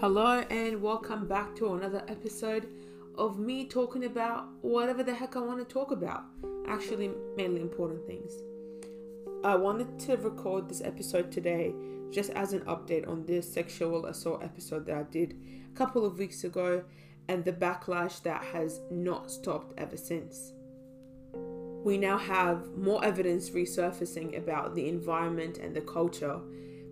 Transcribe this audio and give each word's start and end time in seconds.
Hello, 0.00 0.40
and 0.50 0.82
welcome 0.82 1.26
back 1.26 1.56
to 1.56 1.72
another 1.72 2.04
episode 2.06 2.68
of 3.14 3.38
me 3.38 3.66
talking 3.66 4.04
about 4.04 4.44
whatever 4.60 5.02
the 5.02 5.14
heck 5.14 5.36
I 5.36 5.40
want 5.40 5.58
to 5.58 5.64
talk 5.64 5.90
about. 5.90 6.24
Actually, 6.68 7.12
mainly 7.34 7.62
important 7.62 8.06
things. 8.06 8.30
I 9.42 9.54
wanted 9.54 9.98
to 10.00 10.18
record 10.18 10.68
this 10.68 10.82
episode 10.82 11.32
today 11.32 11.72
just 12.10 12.28
as 12.32 12.52
an 12.52 12.60
update 12.66 13.08
on 13.08 13.24
this 13.24 13.50
sexual 13.50 14.04
assault 14.04 14.44
episode 14.44 14.84
that 14.84 14.96
I 14.98 15.04
did 15.04 15.34
a 15.72 15.74
couple 15.74 16.04
of 16.04 16.18
weeks 16.18 16.44
ago 16.44 16.84
and 17.28 17.42
the 17.42 17.54
backlash 17.54 18.22
that 18.24 18.44
has 18.44 18.82
not 18.90 19.30
stopped 19.30 19.72
ever 19.78 19.96
since. 19.96 20.52
We 21.32 21.96
now 21.96 22.18
have 22.18 22.76
more 22.76 23.02
evidence 23.02 23.48
resurfacing 23.48 24.36
about 24.36 24.74
the 24.74 24.90
environment 24.90 25.56
and 25.56 25.74
the 25.74 25.80
culture, 25.80 26.38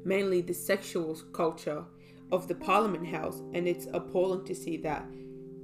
mainly 0.06 0.40
the 0.40 0.54
sexual 0.54 1.16
culture 1.34 1.84
of 2.34 2.48
the 2.48 2.54
Parliament 2.54 3.06
House, 3.06 3.40
and 3.52 3.68
it's 3.68 3.86
appalling 3.94 4.44
to 4.46 4.54
see 4.54 4.76
that 4.78 5.06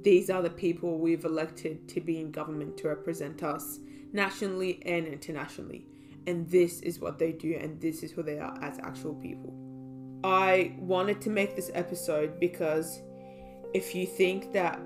these 0.03 0.29
are 0.29 0.41
the 0.41 0.49
people 0.49 0.97
we've 0.97 1.25
elected 1.25 1.87
to 1.89 1.99
be 1.99 2.19
in 2.19 2.31
government 2.31 2.77
to 2.77 2.87
represent 2.87 3.43
us 3.43 3.79
nationally 4.13 4.81
and 4.85 5.05
internationally. 5.05 5.85
And 6.27 6.49
this 6.49 6.79
is 6.79 6.99
what 6.99 7.19
they 7.19 7.33
do, 7.33 7.57
and 7.59 7.79
this 7.81 8.03
is 8.03 8.11
who 8.11 8.23
they 8.23 8.39
are 8.39 8.57
as 8.61 8.79
actual 8.79 9.15
people. 9.15 9.53
I 10.23 10.75
wanted 10.79 11.19
to 11.21 11.29
make 11.29 11.55
this 11.55 11.71
episode 11.73 12.39
because 12.39 13.01
if 13.73 13.93
you 13.93 14.05
think 14.05 14.53
that 14.53 14.79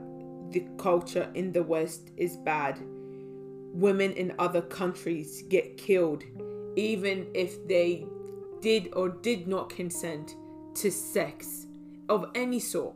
the 0.50 0.66
culture 0.78 1.30
in 1.36 1.52
the 1.52 1.64
West 1.64 2.10
is 2.18 2.38
bad, 2.38 2.80
women 3.74 4.12
in 4.14 4.34
other 4.40 4.62
countries 4.62 5.44
get 5.50 5.78
killed 5.78 6.24
even 6.78 7.28
if 7.34 7.68
they 7.68 8.06
did 8.62 8.90
or 8.94 9.10
did 9.10 9.48
not 9.48 9.70
consent 9.70 10.36
to 10.76 10.90
sex 10.90 11.65
of 12.10 12.30
any 12.36 12.60
sort. 12.60 12.96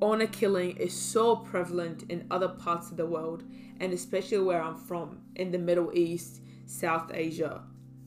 Honor 0.00 0.26
killing 0.26 0.76
is 0.76 0.92
so 0.92 1.36
prevalent 1.36 2.04
in 2.08 2.26
other 2.30 2.48
parts 2.48 2.90
of 2.90 2.96
the 2.96 3.06
world, 3.06 3.44
and 3.78 3.92
especially 3.92 4.40
where 4.40 4.60
I'm 4.60 4.76
from, 4.76 5.20
in 5.36 5.52
the 5.52 5.58
Middle 5.58 5.90
East, 5.94 6.40
South 6.66 7.12
Asia, 7.14 7.62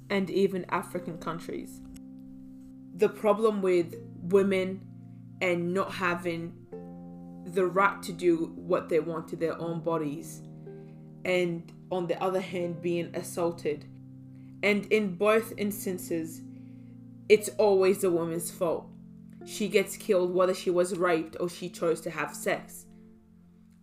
and 0.09 0.29
even 0.29 0.65
African 0.69 1.17
countries. 1.17 1.79
The 2.95 3.09
problem 3.09 3.61
with 3.61 3.95
women 4.21 4.81
and 5.41 5.73
not 5.73 5.93
having 5.93 6.53
the 7.45 7.65
right 7.65 8.01
to 8.03 8.11
do 8.11 8.51
what 8.55 8.89
they 8.89 8.99
want 8.99 9.27
to 9.29 9.35
their 9.35 9.59
own 9.59 9.79
bodies, 9.81 10.41
and 11.23 11.71
on 11.91 12.07
the 12.07 12.21
other 12.21 12.41
hand, 12.41 12.81
being 12.81 13.15
assaulted. 13.15 13.85
And 14.63 14.85
in 14.87 15.15
both 15.15 15.53
instances, 15.57 16.41
it's 17.29 17.49
always 17.57 18.01
the 18.01 18.09
woman's 18.09 18.51
fault 18.51 18.89
she 19.45 19.67
gets 19.67 19.95
killed 19.95 20.33
whether 20.33 20.53
she 20.53 20.69
was 20.69 20.97
raped 20.97 21.37
or 21.39 21.47
she 21.49 21.69
chose 21.69 22.01
to 22.01 22.09
have 22.09 22.35
sex. 22.35 22.85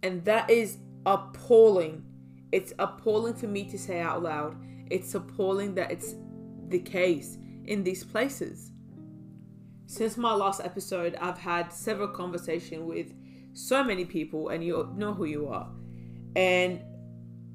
And 0.02 0.24
that 0.24 0.50
is 0.50 0.78
appalling. 1.06 2.04
It's 2.50 2.72
appalling 2.78 3.34
for 3.34 3.46
me 3.46 3.64
to 3.70 3.78
say 3.78 4.00
out 4.00 4.22
loud. 4.22 4.56
It's 4.90 5.14
appalling 5.14 5.74
that 5.76 5.90
it's 5.90 6.14
the 6.68 6.80
case 6.80 7.38
in 7.64 7.84
these 7.84 8.02
places. 8.04 8.72
Since 9.86 10.16
my 10.16 10.34
last 10.34 10.60
episode, 10.60 11.16
I've 11.20 11.38
had 11.38 11.72
several 11.72 12.08
conversations 12.08 12.82
with 12.82 13.12
so 13.52 13.84
many 13.84 14.04
people, 14.04 14.48
and 14.48 14.64
you 14.64 14.90
know 14.96 15.12
who 15.12 15.26
you 15.26 15.48
are. 15.48 15.68
And 16.34 16.80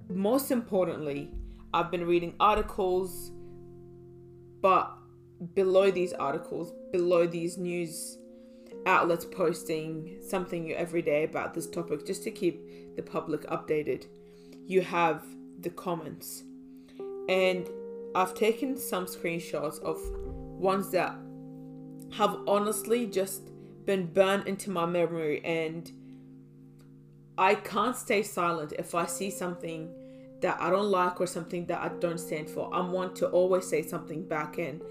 most 0.10 0.52
importantly, 0.52 1.32
I've 1.74 1.92
been 1.92 2.06
reading 2.06 2.36
articles, 2.40 3.32
but 4.62 4.97
below 5.54 5.92
these 5.92 6.14
articles, 6.14 6.74
below 6.92 7.28
these 7.28 7.58
news 7.58 8.18
outlets 8.86 9.26
posting 9.26 10.18
something 10.26 10.72
every 10.74 11.02
day 11.02 11.24
about 11.24 11.54
this 11.54 11.68
topic 11.68 12.06
just 12.06 12.24
to 12.24 12.32
keep 12.32 12.96
the 12.96 13.02
public 13.02 13.42
updated, 13.48 14.06
you 14.66 14.82
have 14.82 15.24
the 15.62 15.70
comments. 15.70 16.44
And 17.30 17.68
I've 18.16 18.34
taken 18.34 18.78
some 18.78 19.06
screenshots 19.06 19.80
of 19.82 20.00
ones 20.60 20.90
that 20.92 21.16
have 22.14 22.38
honestly 22.48 23.06
just 23.06 23.42
been 23.86 24.06
burned 24.06 24.48
into 24.48 24.72
my 24.72 24.86
memory 24.86 25.44
and 25.44 25.92
I 27.38 27.56
can't 27.56 27.96
stay 27.96 28.24
silent 28.24 28.74
if 28.80 28.96
I 28.96 29.06
see 29.06 29.30
something 29.30 29.94
that 30.42 30.60
I 30.60 30.70
don't 30.70 30.90
like 30.90 31.20
or 31.22 31.28
something 31.28 31.66
that 31.68 31.82
I 31.82 31.90
don't 32.00 32.20
stand 32.20 32.50
for. 32.50 32.74
I 32.74 32.82
want 32.82 33.16
to 33.18 33.28
always 33.28 33.68
say 33.68 33.82
something 33.82 34.28
back 34.28 34.58
in 34.58 34.82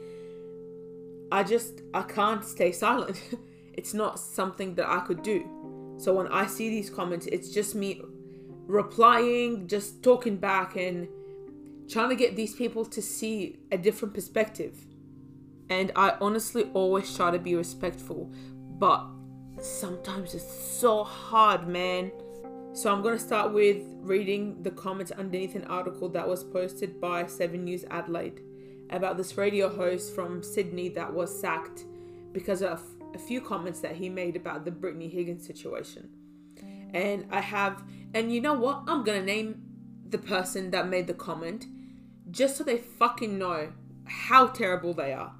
I 1.30 1.42
just 1.42 1.82
I 1.92 2.02
can't 2.02 2.44
stay 2.44 2.72
silent. 2.72 3.20
it's 3.74 3.94
not 3.94 4.18
something 4.18 4.74
that 4.76 4.88
I 4.88 5.00
could 5.00 5.22
do. 5.22 5.96
So 5.98 6.14
when 6.14 6.28
I 6.28 6.46
see 6.46 6.68
these 6.68 6.90
comments, 6.90 7.26
it's 7.26 7.50
just 7.50 7.74
me 7.74 8.02
replying, 8.66 9.66
just 9.66 10.02
talking 10.02 10.36
back 10.36 10.76
and 10.76 11.08
trying 11.88 12.10
to 12.10 12.16
get 12.16 12.36
these 12.36 12.54
people 12.54 12.84
to 12.84 13.00
see 13.00 13.58
a 13.72 13.78
different 13.78 14.14
perspective. 14.14 14.86
And 15.68 15.92
I 15.96 16.14
honestly 16.20 16.70
always 16.74 17.14
try 17.16 17.30
to 17.30 17.38
be 17.38 17.54
respectful, 17.54 18.32
but 18.78 19.06
sometimes 19.60 20.34
it's 20.34 20.50
so 20.50 21.02
hard, 21.02 21.66
man. 21.66 22.12
So 22.72 22.92
I'm 22.92 23.02
going 23.02 23.16
to 23.16 23.24
start 23.24 23.52
with 23.52 23.82
reading 24.00 24.62
the 24.62 24.70
comments 24.70 25.10
underneath 25.12 25.54
an 25.54 25.64
article 25.64 26.08
that 26.10 26.28
was 26.28 26.44
posted 26.44 27.00
by 27.00 27.26
7 27.26 27.64
News 27.64 27.84
Adelaide 27.90 28.42
about 28.90 29.16
this 29.16 29.36
radio 29.36 29.68
host 29.68 30.14
from 30.14 30.42
Sydney 30.42 30.88
that 30.90 31.12
was 31.12 31.38
sacked 31.40 31.84
because 32.32 32.62
of 32.62 32.82
a 33.14 33.18
few 33.18 33.40
comments 33.40 33.80
that 33.80 33.96
he 33.96 34.08
made 34.08 34.36
about 34.36 34.64
the 34.64 34.70
Brittany 34.70 35.08
Higgins 35.08 35.46
situation. 35.46 36.08
And 36.92 37.26
I 37.30 37.40
have, 37.40 37.82
and 38.14 38.32
you 38.32 38.40
know 38.40 38.54
what? 38.54 38.82
I'm 38.86 39.04
gonna 39.04 39.22
name 39.22 39.62
the 40.08 40.18
person 40.18 40.70
that 40.70 40.88
made 40.88 41.06
the 41.06 41.14
comment 41.14 41.66
just 42.30 42.56
so 42.56 42.64
they 42.64 42.78
fucking 42.78 43.38
know 43.38 43.72
how 44.04 44.46
terrible 44.46 44.94
they 44.94 45.12
are. 45.12 45.32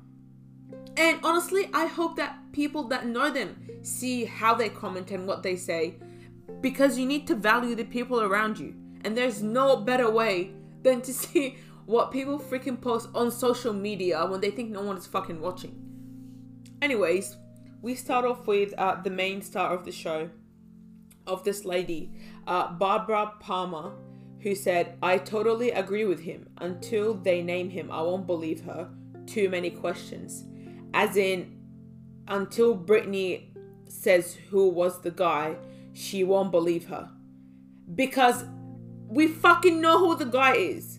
And 0.97 1.21
honestly, 1.23 1.69
I 1.73 1.87
hope 1.87 2.17
that 2.17 2.39
people 2.53 2.85
that 2.89 3.07
know 3.07 3.31
them 3.31 3.57
see 3.83 4.25
how 4.25 4.55
they 4.55 4.69
comment 4.69 5.11
and 5.11 5.27
what 5.27 5.43
they 5.43 5.57
say 5.57 5.97
because 6.61 6.99
you 6.99 7.07
need 7.07 7.27
to 7.27 7.35
value 7.35 7.75
the 7.75 7.85
people 7.85 8.23
around 8.23 8.59
you. 8.59 8.75
And 9.05 9.17
there's 9.17 9.43
no 9.43 9.77
better 9.77 10.11
way 10.11 10.53
than 10.83 11.03
to 11.03 11.13
see 11.23 11.59
what 11.87 12.11
people 12.11 12.39
freaking 12.39 12.81
post 12.81 13.09
on 13.15 13.31
social 13.31 13.73
media 13.73 14.27
when 14.27 14.41
they 14.41 14.51
think 14.51 14.71
no 14.71 14.83
one 14.83 14.99
is 14.99 15.07
fucking 15.07 15.41
watching. 15.41 15.81
Anyways, 16.83 17.37
we 17.81 17.95
start 17.95 18.25
off 18.25 18.47
with 18.47 18.75
uh, 18.77 19.01
the 19.03 19.11
main 19.11 19.41
star 19.41 19.73
of 19.73 19.85
the 19.85 19.93
show, 19.93 20.29
of 21.29 21.45
this 21.45 21.65
lady, 21.65 22.13
uh, 22.47 22.73
Barbara 22.73 23.33
Palmer, 23.39 23.93
who 24.41 24.57
said, 24.57 24.99
I 25.01 25.19
totally 25.19 25.71
agree 25.71 26.05
with 26.05 26.21
him. 26.21 26.49
Until 26.59 27.15
they 27.15 27.41
name 27.41 27.71
him, 27.71 27.91
I 27.91 28.03
won't 28.03 28.27
believe 28.27 28.65
her. 28.65 28.91
Too 29.27 29.49
many 29.49 29.71
questions. 29.71 30.45
As 30.93 31.17
in, 31.17 31.57
until 32.27 32.75
Brittany 32.75 33.55
says 33.89 34.35
who 34.51 34.69
was 34.69 35.03
the 35.03 35.13
guy, 35.13 35.57
she 35.93 36.25
won't 36.25 36.51
believe 36.51 36.89
her. 36.89 37.11
Because 37.95 38.45
we 39.09 39.29
fucking 39.29 39.81
know 39.81 39.99
who 39.99 40.17
the 40.17 40.25
guy 40.25 40.55
is 40.57 40.99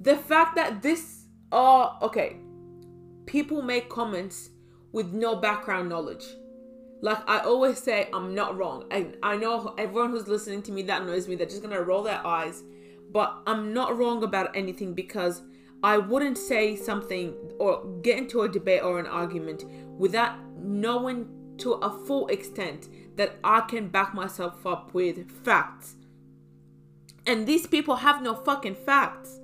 the 0.00 0.16
fact 0.16 0.54
that 0.56 0.82
this 0.82 1.24
are 1.50 1.98
okay 2.02 2.36
people 3.28 3.60
make 3.60 3.90
comments 3.90 4.50
with 4.92 5.12
no 5.12 5.36
background 5.36 5.88
knowledge. 5.88 6.24
Like 7.00 7.18
i 7.28 7.40
always 7.40 7.78
say 7.78 8.08
i'm 8.12 8.34
not 8.34 8.56
wrong. 8.56 8.84
And 8.90 9.16
I, 9.22 9.34
I 9.34 9.36
know 9.36 9.74
everyone 9.78 10.10
who's 10.10 10.26
listening 10.26 10.62
to 10.62 10.72
me 10.72 10.82
that 10.82 11.04
knows 11.04 11.28
me 11.28 11.36
they're 11.36 11.46
just 11.46 11.62
gonna 11.62 11.82
roll 11.82 12.02
their 12.02 12.26
eyes. 12.26 12.62
But 13.12 13.38
i'm 13.46 13.72
not 13.72 13.96
wrong 13.96 14.22
about 14.22 14.56
anything 14.56 14.94
because 14.94 15.42
i 15.82 15.96
wouldn't 15.98 16.38
say 16.38 16.74
something 16.74 17.34
or 17.58 17.84
get 18.02 18.18
into 18.18 18.42
a 18.42 18.48
debate 18.48 18.82
or 18.82 18.98
an 18.98 19.06
argument 19.06 19.64
without 19.96 20.38
knowing 20.56 21.28
to 21.58 21.72
a 21.74 22.06
full 22.06 22.28
extent 22.28 22.88
that 23.16 23.36
i 23.44 23.60
can 23.60 23.88
back 23.88 24.14
myself 24.14 24.66
up 24.66 24.94
with 24.94 25.30
facts. 25.44 25.96
And 27.26 27.46
these 27.46 27.66
people 27.66 27.96
have 27.96 28.22
no 28.22 28.34
fucking 28.34 28.74
facts 28.74 29.37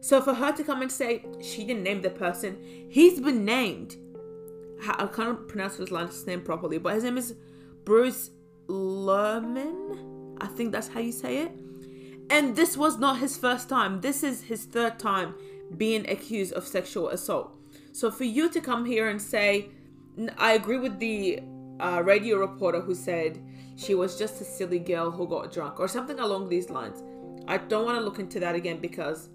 so 0.00 0.20
for 0.20 0.34
her 0.34 0.52
to 0.52 0.64
come 0.64 0.82
and 0.82 0.92
say 0.92 1.24
she 1.42 1.64
didn't 1.64 1.82
name 1.82 2.02
the 2.02 2.10
person, 2.10 2.58
he's 2.88 3.20
been 3.20 3.44
named. 3.44 3.96
I 4.88 5.06
can't 5.06 5.48
pronounce 5.48 5.76
his 5.76 5.90
last 5.90 6.26
name 6.26 6.42
properly, 6.42 6.78
but 6.78 6.94
his 6.94 7.04
name 7.04 7.16
is 7.16 7.34
Bruce 7.84 8.30
Lehrmann. 8.68 10.36
I 10.40 10.46
think 10.46 10.72
that's 10.72 10.88
how 10.88 11.00
you 11.00 11.12
say 11.12 11.38
it. 11.38 11.52
And 12.28 12.56
this 12.56 12.76
was 12.76 12.98
not 12.98 13.18
his 13.18 13.36
first 13.36 13.68
time. 13.68 14.00
This 14.00 14.22
is 14.22 14.42
his 14.42 14.64
third 14.64 14.98
time 14.98 15.34
being 15.76 16.08
accused 16.08 16.52
of 16.52 16.66
sexual 16.66 17.08
assault. 17.08 17.56
So 17.92 18.10
for 18.10 18.24
you 18.24 18.50
to 18.50 18.60
come 18.60 18.84
here 18.84 19.08
and 19.08 19.20
say, 19.20 19.70
I 20.36 20.52
agree 20.52 20.78
with 20.78 20.98
the 20.98 21.40
uh, 21.80 22.02
radio 22.04 22.36
reporter 22.38 22.80
who 22.80 22.94
said 22.94 23.42
she 23.76 23.94
was 23.94 24.18
just 24.18 24.40
a 24.40 24.44
silly 24.44 24.78
girl 24.78 25.10
who 25.10 25.26
got 25.26 25.52
drunk 25.52 25.78
or 25.78 25.88
something 25.88 26.18
along 26.18 26.48
these 26.48 26.70
lines. 26.70 27.02
I 27.46 27.58
don't 27.58 27.84
want 27.84 27.98
to 27.98 28.04
look 28.04 28.18
into 28.18 28.40
that 28.40 28.54
again 28.54 28.80
because 28.80 29.28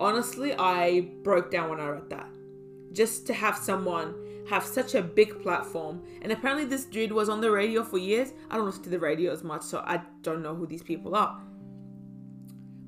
honestly, 0.00 0.54
I 0.58 1.08
broke 1.22 1.50
down 1.50 1.70
when 1.70 1.80
I 1.80 1.88
read 1.88 2.10
that. 2.10 2.28
Just 2.92 3.26
to 3.26 3.34
have 3.34 3.56
someone 3.56 4.14
have 4.48 4.64
such 4.64 4.94
a 4.94 5.02
big 5.02 5.42
platform. 5.42 6.02
And 6.22 6.32
apparently, 6.32 6.64
this 6.64 6.84
dude 6.84 7.12
was 7.12 7.28
on 7.28 7.40
the 7.40 7.50
radio 7.50 7.84
for 7.84 7.98
years. 7.98 8.32
I 8.50 8.56
don't 8.56 8.66
listen 8.66 8.82
to 8.84 8.90
the 8.90 8.98
radio 8.98 9.32
as 9.32 9.44
much, 9.44 9.62
so 9.62 9.78
I 9.78 10.00
don't 10.22 10.42
know 10.42 10.54
who 10.54 10.66
these 10.66 10.82
people 10.82 11.14
are. 11.14 11.40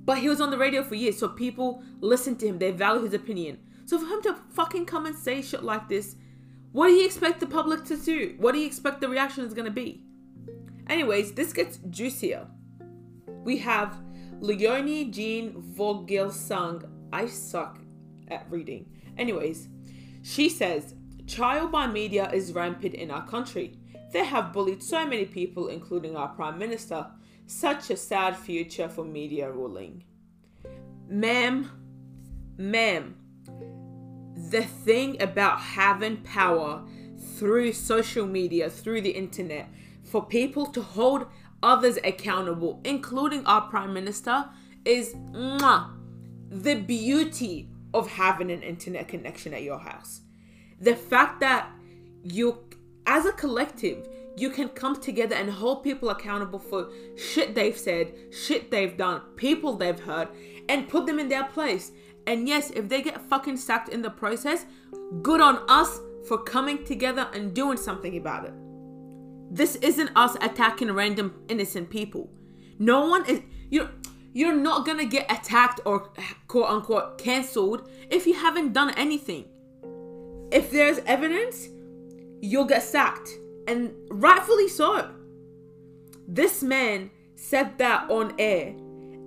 But 0.05 0.19
he 0.19 0.29
was 0.29 0.41
on 0.41 0.51
the 0.51 0.59
radio 0.59 0.83
for 0.83 0.95
years, 0.95 1.19
so 1.19 1.29
people 1.29 1.83
listen 2.01 2.37
to 2.37 2.47
him, 2.47 2.59
they 2.59 2.71
value 2.71 3.05
his 3.05 3.15
opinion. 3.15 3.59
So 3.85 3.99
for 3.99 4.07
him 4.07 4.23
to 4.23 4.37
fucking 4.55 4.87
come 4.87 5.07
and 5.07 5.15
say 5.15 5.43
shit 5.43 5.63
like 5.63 5.89
this, 5.89 6.17
what 6.73 6.89
do 6.89 6.95
you 6.95 7.05
expect 7.05 7.41
the 7.41 7.47
public 7.47 7.85
to 7.85 7.97
do? 7.97 8.37
What 8.39 8.53
do 8.53 8.61
you 8.61 8.67
expect 8.67 9.01
the 9.01 9.09
reaction 9.09 9.45
is 9.45 9.55
gonna 9.55 9.71
be? 9.71 10.05
Anyways, 10.89 11.33
this 11.33 11.53
gets 11.53 11.79
juicier. 11.91 12.47
We 13.45 13.59
have 13.59 13.97
Leonie 14.41 15.07
Jean 15.07 15.63
Vogelsang. 15.77 16.89
I 17.13 17.27
suck 17.27 17.79
at 18.29 18.47
reading. 18.51 18.87
Anyways, 19.19 19.69
she 20.23 20.49
says, 20.49 20.95
by 21.71 21.87
media 21.87 22.31
is 22.33 22.53
rampant 22.53 22.95
in 22.95 23.11
our 23.11 23.27
country. 23.27 23.79
They 24.13 24.25
have 24.25 24.53
bullied 24.53 24.83
so 24.83 25.07
many 25.07 25.25
people, 25.25 25.69
including 25.69 26.17
our 26.17 26.29
Prime 26.29 26.59
Minister. 26.59 27.07
Such 27.47 27.91
a 27.91 27.97
sad 27.97 28.37
future 28.37 28.89
for 28.89 29.05
media 29.05 29.51
ruling. 29.51 30.05
Ma'am, 31.09 31.71
ma'am, 32.57 33.17
the 34.51 34.63
thing 34.63 35.21
about 35.23 35.61
having 35.61 36.19
power 36.19 36.85
through 37.37 37.73
social 37.73 38.27
media, 38.27 38.71
through 38.71 39.03
the 39.03 39.11
internet, 39.11 39.69
for 40.05 40.25
people 40.25 40.67
to 40.67 40.83
hold 40.83 41.27
others 41.63 41.99
accountable, 42.05 42.81
including 42.85 43.45
our 43.47 43.63
Prime 43.63 43.93
Minister, 43.93 44.47
is 44.85 45.15
mwah, 45.33 45.91
the 46.51 46.75
beauty 46.75 47.71
of 47.95 48.09
having 48.09 48.51
an 48.51 48.63
internet 48.63 49.09
connection 49.09 49.55
at 49.55 49.63
your 49.63 49.79
house 49.79 50.21
the 50.81 50.95
fact 50.95 51.41
that 51.41 51.71
you 52.23 52.59
as 53.07 53.25
a 53.25 53.33
collective 53.33 54.07
you 54.37 54.51
can 54.51 54.69
come 54.69 54.99
together 54.99 55.35
and 55.35 55.51
hold 55.51 55.83
people 55.83 56.11
accountable 56.11 56.59
for 56.59 56.89
shit 57.17 57.55
they've 57.55 57.77
said, 57.77 58.13
shit 58.33 58.71
they've 58.71 58.97
done, 58.97 59.21
people 59.37 59.77
they've 59.77 60.01
hurt, 60.01 60.35
and 60.69 60.89
put 60.89 61.07
them 61.07 61.19
in 61.19 61.29
their 61.29 61.45
place. 61.45 61.93
And 62.27 62.49
yes, 62.49 62.71
if 62.71 62.89
they 62.89 63.03
get 63.03 63.21
fucking 63.21 63.57
sacked 63.57 63.91
in 63.91 64.03
the 64.03 64.11
process, 64.11 64.65
good 65.23 65.41
on 65.41 65.59
us 65.69 66.01
for 66.27 66.39
coming 66.39 66.85
together 66.85 67.29
and 67.35 67.55
doing 67.55 67.77
something 67.77 68.17
about 68.17 68.47
it. 68.47 68.55
This 69.51 69.77
isn't 69.77 70.11
us 70.17 70.37
attacking 70.41 70.93
random 70.93 71.43
innocent 71.49 71.91
people. 71.91 72.31
No 72.79 73.07
one 73.09 73.27
is 73.27 73.43
you 73.69 73.89
you're 74.33 74.57
not 74.57 74.87
gonna 74.87 75.05
get 75.05 75.31
attacked 75.31 75.81
or 75.85 76.11
quote 76.49 76.69
unquote 76.69 77.19
cancelled 77.19 77.89
if 78.11 78.27
you 78.27 78.35
haven't 78.35 78.73
done 78.73 78.91
anything 78.97 79.45
if 80.51 80.71
there's 80.71 80.99
evidence, 81.07 81.69
you'll 82.41 82.65
get 82.65 82.83
sacked. 82.83 83.31
And 83.69 83.93
rightfully 84.11 84.69
so. 84.69 85.11
This 86.27 86.63
man 86.63 87.11
said 87.37 87.79
that 87.79 88.11
on 88.11 88.35
air, 88.39 88.75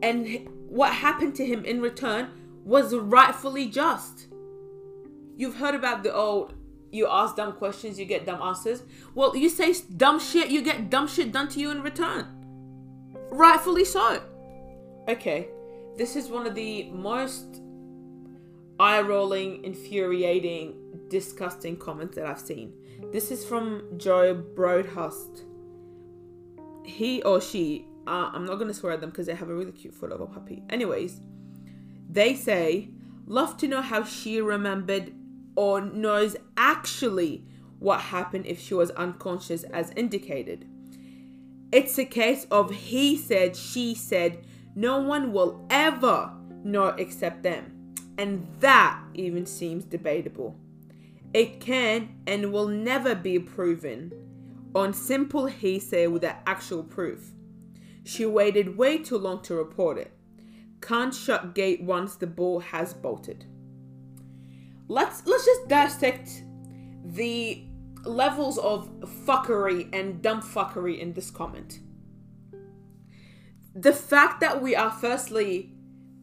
and 0.02 0.50
what 0.68 0.94
happened 0.94 1.36
to 1.36 1.46
him 1.46 1.64
in 1.66 1.82
return 1.82 2.30
was 2.64 2.94
rightfully 2.96 3.68
just. 3.68 4.28
You've 5.36 5.56
heard 5.56 5.76
about 5.76 6.04
the 6.04 6.14
old 6.14 6.54
you 6.92 7.08
ask 7.10 7.36
dumb 7.36 7.54
questions, 7.54 7.98
you 7.98 8.06
get 8.06 8.26
dumb 8.26 8.42
answers. 8.42 8.84
Well, 9.16 9.36
you 9.36 9.50
say 9.50 9.74
dumb 9.98 10.20
shit, 10.20 10.50
you 10.50 10.62
get 10.62 10.92
dumb 10.92 11.08
shit 11.08 11.32
done 11.32 11.48
to 11.50 11.60
you 11.60 11.72
in 11.72 11.82
return. 11.82 12.28
Rightfully 13.32 13.84
so. 13.84 14.22
Okay, 15.08 15.50
this 15.98 16.16
is 16.16 16.30
one 16.30 16.48
of 16.48 16.56
the 16.56 16.90
most 16.92 17.62
eye 18.80 19.02
rolling, 19.02 19.64
infuriating, 19.66 20.76
disgusting 21.10 21.76
comments 21.76 22.16
that 22.16 22.26
I've 22.26 22.40
seen. 22.40 22.74
This 23.12 23.30
is 23.30 23.46
from 23.46 23.84
Joe 23.98 24.34
Broadhurst. 24.34 25.44
He 26.86 27.22
or 27.24 27.42
she, 27.42 27.86
uh, 28.08 28.32
I'm 28.34 28.46
not 28.46 28.56
going 28.56 28.70
to 28.70 28.74
swear 28.74 28.94
at 28.94 29.02
them 29.02 29.10
because 29.10 29.28
they 29.28 29.36
have 29.36 29.50
a 29.50 29.54
really 29.54 29.74
cute 29.74 29.94
photo 29.94 30.16
of 30.16 30.22
a 30.22 30.28
puppy. 30.28 30.64
Anyways, 30.70 31.20
they 32.10 32.34
say, 32.36 32.90
Love 33.26 33.58
to 33.58 33.68
know 33.68 33.82
how 33.82 34.04
she 34.04 34.42
remembered 34.42 35.14
or 35.56 35.82
knows 35.82 36.36
actually 36.58 37.46
what 37.80 38.00
happened 38.00 38.46
if 38.46 38.60
she 38.60 38.74
was 38.74 38.92
unconscious 38.92 39.64
as 39.64 39.92
indicated. 39.96 40.66
It's 41.72 41.98
a 41.98 42.06
case 42.06 42.46
of 42.52 42.72
he 42.72 43.18
said, 43.18 43.56
she 43.56 43.96
said, 43.96 44.46
no 44.76 45.02
one 45.02 45.32
will 45.32 45.66
ever 45.70 46.32
know 46.64 46.88
except 46.98 47.44
them 47.44 47.74
and 48.18 48.48
that 48.60 49.00
even 49.14 49.46
seems 49.46 49.86
debatable. 49.86 50.56
It 51.34 51.60
can 51.60 52.16
and 52.28 52.52
will 52.52 52.68
never 52.68 53.16
be 53.16 53.40
proven 53.40 54.12
on 54.76 54.94
simple 54.94 55.48
hearsay 55.48 56.08
without 56.08 56.38
actual 56.46 56.84
proof. 56.84 57.32
She 58.04 58.26
waited 58.26 58.78
way 58.78 58.98
too 58.98 59.18
long 59.18 59.42
to 59.44 59.56
report 59.56 59.98
it. 59.98 60.12
Can't 60.82 61.14
shut 61.14 61.56
gate 61.56 61.82
once 61.82 62.16
the 62.16 62.28
ball 62.28 62.60
has 62.60 62.94
bolted. 62.94 63.46
Let's 64.88 65.26
let's 65.26 65.46
just 65.46 65.68
dissect 65.70 66.44
the 67.06 67.64
levels 68.04 68.58
of 68.58 68.90
fuckery 69.26 69.88
and 69.94 70.22
dumb 70.22 70.42
fuckery 70.42 71.00
in 71.00 71.14
this 71.14 71.32
comment. 71.32 71.80
The 73.76 73.94
fact 73.94 74.40
that 74.42 74.62
we 74.62 74.76
are 74.76 74.92
firstly 74.92 75.72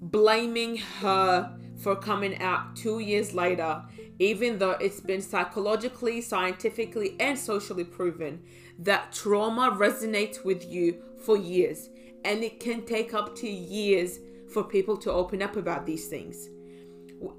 blaming 0.00 0.76
her 0.76 1.56
for 1.82 1.97
coming 1.97 2.41
out 2.41 2.76
two 2.76 3.00
years 3.00 3.35
later, 3.35 3.82
even 4.19 4.58
though 4.58 4.73
it's 4.73 5.00
been 5.00 5.20
psychologically, 5.20 6.20
scientifically, 6.20 7.17
and 7.19 7.38
socially 7.38 7.85
proven 7.85 8.43
that 8.79 9.12
trauma 9.12 9.70
resonates 9.73 10.44
with 10.44 10.64
you 10.70 11.02
for 11.25 11.37
years. 11.37 11.88
And 12.25 12.44
it 12.44 12.61
can 12.61 12.85
take 12.85 13.14
up 13.14 13.35
to 13.37 13.49
years 13.49 14.19
for 14.52 14.62
people 14.62 14.97
to 14.99 15.11
open 15.11 15.43
up 15.43 15.56
about 15.56 15.87
these 15.87 16.06
things. 16.06 16.49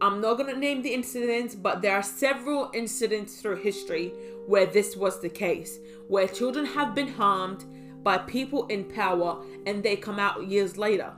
I'm 0.01 0.21
not 0.21 0.37
going 0.37 0.53
to 0.53 0.59
name 0.59 0.81
the 0.81 0.93
incidents, 0.93 1.55
but 1.55 1.81
there 1.81 1.95
are 1.95 2.03
several 2.03 2.69
incidents 2.73 3.41
through 3.41 3.57
history 3.57 4.09
where 4.45 4.65
this 4.65 4.95
was 4.95 5.21
the 5.21 5.29
case, 5.29 5.79
where 6.07 6.27
children 6.27 6.65
have 6.65 6.93
been 6.93 7.07
harmed 7.07 7.63
by 8.03 8.17
people 8.17 8.67
in 8.67 8.85
power 8.85 9.43
and 9.65 9.83
they 9.83 9.95
come 9.95 10.19
out 10.19 10.47
years 10.47 10.77
later. 10.77 11.13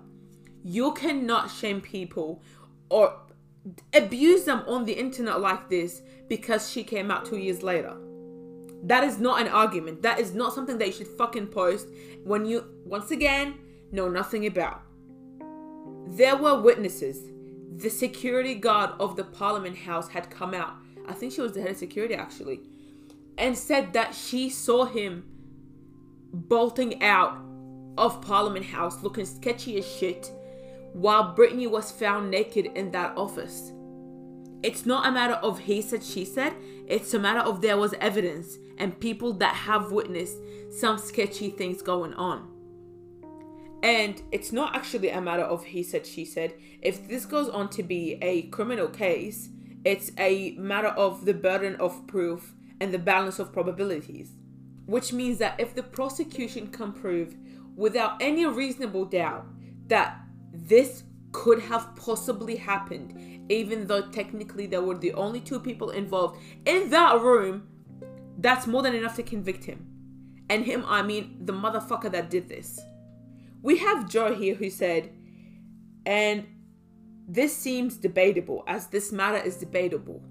You 0.64 0.94
cannot 0.94 1.52
shame 1.52 1.82
people 1.82 2.42
or 2.90 3.20
abuse 3.94 4.44
them 4.46 4.64
on 4.68 4.86
the 4.86 4.94
internet 4.94 5.40
like 5.40 5.70
this 5.70 6.02
because 6.28 6.70
she 6.70 6.84
came 6.84 7.12
out 7.12 7.26
two 7.26 7.38
years 7.38 7.64
later. 7.64 7.96
That 8.84 9.04
is 9.04 9.18
not 9.18 9.42
an 9.42 9.48
argument. 9.48 10.02
That 10.02 10.20
is 10.20 10.34
not 10.34 10.54
something 10.54 10.78
that 10.78 10.88
you 10.88 10.94
should 10.94 11.08
fucking 11.08 11.48
post 11.48 11.88
when 12.24 12.46
you, 12.46 12.66
once 12.84 13.12
again, 13.12 13.56
know 13.92 14.10
nothing 14.10 14.46
about. 14.46 14.82
There 16.08 16.36
were 16.36 16.62
witnesses. 16.62 17.32
The 17.78 17.90
security 17.90 18.56
guard 18.56 18.92
of 19.00 19.16
the 19.16 19.24
Parliament 19.24 19.78
House 19.78 20.10
had 20.10 20.30
come 20.30 20.54
out. 20.54 20.74
I 21.08 21.14
think 21.14 21.34
she 21.34 21.42
was 21.42 21.54
the 21.54 21.62
head 21.62 21.72
of 21.72 21.78
security 21.78 22.14
actually. 22.14 22.62
And 23.38 23.58
said 23.58 23.94
that 23.94 24.14
she 24.14 24.50
saw 24.50 24.86
him 24.86 25.33
bolting 26.34 27.02
out 27.04 27.38
of 27.98 28.22
Parliament 28.22 28.66
House 28.66 29.04
looking 29.04 29.26
sketchy 29.26 29.78
as 29.78 29.88
shit 29.88 30.32
while 30.94 31.34
Brittany 31.34 31.68
was 31.68 31.92
found 31.92 32.30
naked 32.30 32.66
in 32.76 32.92
that 32.92 33.16
office. 33.18 33.72
It's 34.64 34.86
not 34.86 35.08
a 35.08 35.12
matter 35.12 35.34
of 35.36 35.60
he 35.60 35.82
said, 35.82 36.04
she 36.04 36.26
said, 36.26 36.54
it's 36.88 37.14
a 37.14 37.20
matter 37.20 37.42
of 37.42 37.62
there 37.62 37.78
was 37.78 37.94
evidence 38.00 38.58
and 38.78 39.00
people 39.00 39.34
that 39.34 39.56
have 39.56 39.92
witnessed 39.92 40.38
some 40.72 40.98
sketchy 40.98 41.50
things 41.50 41.82
going 41.82 42.14
on. 42.14 42.50
And 43.84 44.22
it's 44.32 44.54
not 44.54 44.76
actually 44.76 45.10
a 45.10 45.20
matter 45.20 45.44
of 45.44 45.66
he 45.66 45.84
said, 45.84 46.06
she 46.08 46.24
said. 46.24 46.54
If 46.82 47.08
this 47.08 47.26
goes 47.26 47.50
on 47.50 47.70
to 47.72 47.84
be 47.84 48.18
a 48.22 48.44
criminal 48.44 48.88
case, 48.88 49.50
it's 49.84 50.12
a 50.18 50.52
matter 50.52 50.88
of 50.88 51.26
the 51.26 51.34
burden 51.34 51.76
of 51.76 52.08
proof 52.08 52.54
and 52.80 52.94
the 52.94 53.00
balance 53.00 53.40
of 53.40 53.52
probabilities. 53.52 54.32
Which 54.86 55.14
means 55.14 55.38
that 55.40 55.60
if 55.60 55.76
the 55.76 55.84
prosecution 55.84 56.68
can 56.68 56.92
prove 56.92 57.36
without 57.76 58.22
any 58.22 58.46
reasonable 58.46 59.06
doubt 59.06 59.46
that 59.88 60.20
this 60.54 61.04
could 61.32 61.60
have 61.60 61.96
possibly 61.96 62.56
happened, 62.56 63.52
even 63.52 63.88
though 63.88 64.10
technically 64.10 64.68
there 64.68 64.82
were 64.82 64.98
the 64.98 65.14
only 65.14 65.42
two 65.42 65.60
people 65.60 65.90
involved 65.90 66.40
in 66.66 66.90
that 66.92 67.20
room. 67.22 67.68
That's 68.38 68.68
more 68.68 68.82
than 68.82 68.96
enough 68.96 69.16
to 69.18 69.24
convict 69.24 69.66
him. 69.66 69.88
And 70.50 70.66
him, 70.66 70.84
I 70.88 71.02
mean 71.02 71.38
the 71.46 71.54
motherfucker 71.54 72.12
that 72.12 72.30
did 72.30 72.48
this. 72.48 72.80
We 73.62 73.78
have 73.78 74.10
Joe 74.10 74.36
here 74.36 74.56
who 74.56 74.70
said, 74.70 75.12
and 76.06 76.46
this 77.28 77.56
seems 77.56 77.98
debatable, 77.98 78.64
as 78.68 78.88
this 78.88 79.12
matter 79.12 79.38
is 79.38 79.56
debatable. 79.56 80.22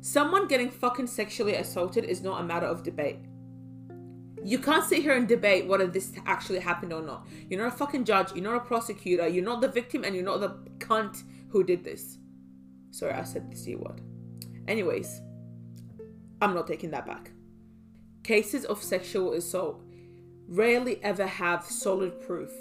Someone 0.00 0.46
getting 0.46 0.70
fucking 0.70 1.06
sexually 1.06 1.54
assaulted 1.54 2.04
is 2.04 2.22
not 2.22 2.40
a 2.40 2.44
matter 2.44 2.66
of 2.66 2.82
debate. 2.82 3.18
You 4.46 4.60
can't 4.60 4.84
sit 4.84 5.02
here 5.02 5.16
and 5.16 5.26
debate 5.26 5.66
whether 5.66 5.88
this 5.88 6.12
actually 6.24 6.60
happened 6.60 6.92
or 6.92 7.02
not. 7.02 7.26
You're 7.50 7.60
not 7.60 7.74
a 7.74 7.76
fucking 7.76 8.04
judge. 8.04 8.32
You're 8.32 8.44
not 8.44 8.54
a 8.54 8.60
prosecutor. 8.60 9.26
You're 9.26 9.44
not 9.44 9.60
the 9.60 9.66
victim, 9.66 10.04
and 10.04 10.14
you're 10.14 10.24
not 10.24 10.38
the 10.38 10.50
cunt 10.78 11.24
who 11.48 11.64
did 11.64 11.82
this. 11.82 12.18
Sorry, 12.92 13.12
I 13.12 13.24
said 13.24 13.50
the 13.50 13.56
C 13.56 13.74
word. 13.74 14.00
Anyways, 14.68 15.20
I'm 16.40 16.54
not 16.54 16.68
taking 16.68 16.92
that 16.92 17.06
back. 17.06 17.32
Cases 18.22 18.64
of 18.64 18.80
sexual 18.80 19.32
assault 19.32 19.82
rarely 20.46 21.02
ever 21.02 21.26
have 21.26 21.64
solid 21.64 22.20
proof. 22.20 22.52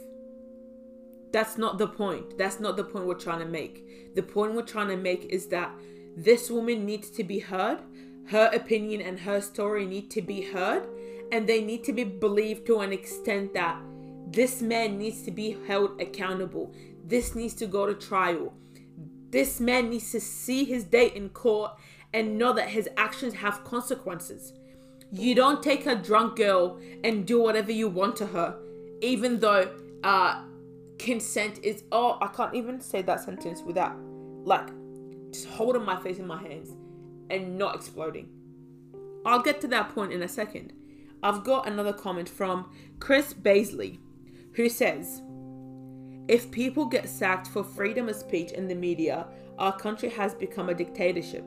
That's 1.31 1.57
not 1.57 1.77
the 1.77 1.87
point. 1.87 2.35
That's 2.37 2.59
not 2.59 2.77
the 2.77 2.83
point 2.83 3.05
we're 3.05 3.13
trying 3.13 3.39
to 3.39 3.45
make. 3.45 4.15
The 4.15 4.23
point 4.23 4.55
we're 4.55 4.63
trying 4.63 4.87
to 4.87 4.97
make 4.97 5.25
is 5.25 5.47
that 5.47 5.71
this 6.17 6.49
woman 6.49 6.83
needs 6.83 7.11
to 7.11 7.23
be 7.23 7.39
heard. 7.39 7.79
Her 8.27 8.49
opinion 8.53 9.01
and 9.01 9.19
her 9.19 9.39
story 9.39 9.85
need 9.85 10.09
to 10.11 10.21
be 10.23 10.41
heard. 10.41 10.87
And 11.31 11.47
they 11.47 11.61
need 11.63 11.83
to 11.85 11.93
be 11.93 12.03
believed 12.03 12.65
to 12.67 12.79
an 12.79 12.93
extent 12.93 13.53
that 13.53 13.81
this 14.27 14.61
man 14.61 14.97
needs 14.97 15.21
to 15.23 15.31
be 15.31 15.57
held 15.67 15.99
accountable. 16.01 16.73
This 17.05 17.35
needs 17.35 17.53
to 17.55 17.67
go 17.67 17.85
to 17.85 17.93
trial. 17.93 18.53
This 19.29 19.59
man 19.59 19.89
needs 19.89 20.11
to 20.11 20.19
see 20.19 20.63
his 20.63 20.83
day 20.83 21.07
in 21.07 21.29
court 21.29 21.71
and 22.13 22.37
know 22.37 22.53
that 22.53 22.69
his 22.69 22.87
actions 22.95 23.33
have 23.33 23.63
consequences. 23.63 24.53
You 25.11 25.35
don't 25.35 25.61
take 25.61 25.85
a 25.85 25.95
drunk 25.95 26.37
girl 26.37 26.79
and 27.03 27.25
do 27.25 27.41
whatever 27.41 27.71
you 27.71 27.89
want 27.89 28.15
to 28.17 28.25
her, 28.27 28.57
even 29.01 29.39
though 29.39 29.75
uh, 30.03 30.43
consent 30.97 31.59
is. 31.63 31.83
Oh, 31.91 32.17
I 32.21 32.27
can't 32.27 32.55
even 32.55 32.81
say 32.81 33.01
that 33.01 33.21
sentence 33.21 33.61
without, 33.61 33.95
like, 34.43 34.67
just 35.31 35.47
holding 35.47 35.83
my 35.83 35.99
face 36.01 36.17
in 36.17 36.27
my 36.27 36.41
hands 36.41 36.73
and 37.29 37.57
not 37.57 37.75
exploding. 37.75 38.29
I'll 39.25 39.41
get 39.41 39.59
to 39.61 39.67
that 39.69 39.93
point 39.93 40.13
in 40.13 40.21
a 40.21 40.27
second. 40.27 40.73
I've 41.23 41.43
got 41.43 41.67
another 41.67 41.93
comment 41.93 42.29
from 42.29 42.71
Chris 42.99 43.33
Baisley, 43.33 43.99
who 44.53 44.69
says, 44.69 45.21
If 46.27 46.51
people 46.51 46.85
get 46.85 47.09
sacked 47.09 47.47
for 47.47 47.63
freedom 47.63 48.09
of 48.09 48.15
speech 48.15 48.51
in 48.51 48.67
the 48.67 48.75
media, 48.75 49.27
our 49.57 49.77
country 49.77 50.09
has 50.09 50.33
become 50.33 50.69
a 50.69 50.73
dictatorship. 50.73 51.45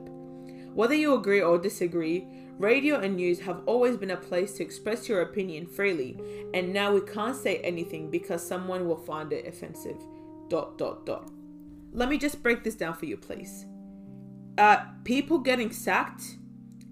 Whether 0.73 0.95
you 0.95 1.15
agree 1.15 1.41
or 1.41 1.57
disagree, 1.57 2.27
radio 2.57 2.99
and 2.99 3.15
news 3.15 3.39
have 3.39 3.61
always 3.65 3.97
been 3.97 4.11
a 4.11 4.17
place 4.17 4.53
to 4.53 4.63
express 4.63 5.09
your 5.09 5.21
opinion 5.21 5.65
freely, 5.65 6.19
and 6.53 6.73
now 6.73 6.93
we 6.93 7.01
can't 7.01 7.35
say 7.35 7.57
anything 7.57 8.11
because 8.11 8.45
someone 8.45 8.87
will 8.87 8.97
find 8.97 9.33
it 9.33 9.47
offensive. 9.47 9.97
Dot 10.49 10.77
dot 10.77 11.05
dot. 11.05 11.29
Let 11.91 12.09
me 12.09 12.17
just 12.17 12.43
break 12.43 12.63
this 12.63 12.75
down 12.75 12.93
for 12.95 13.05
you, 13.05 13.17
please. 13.17 13.65
Uh, 14.57 14.83
people 15.03 15.39
getting 15.39 15.71
sacked 15.71 16.37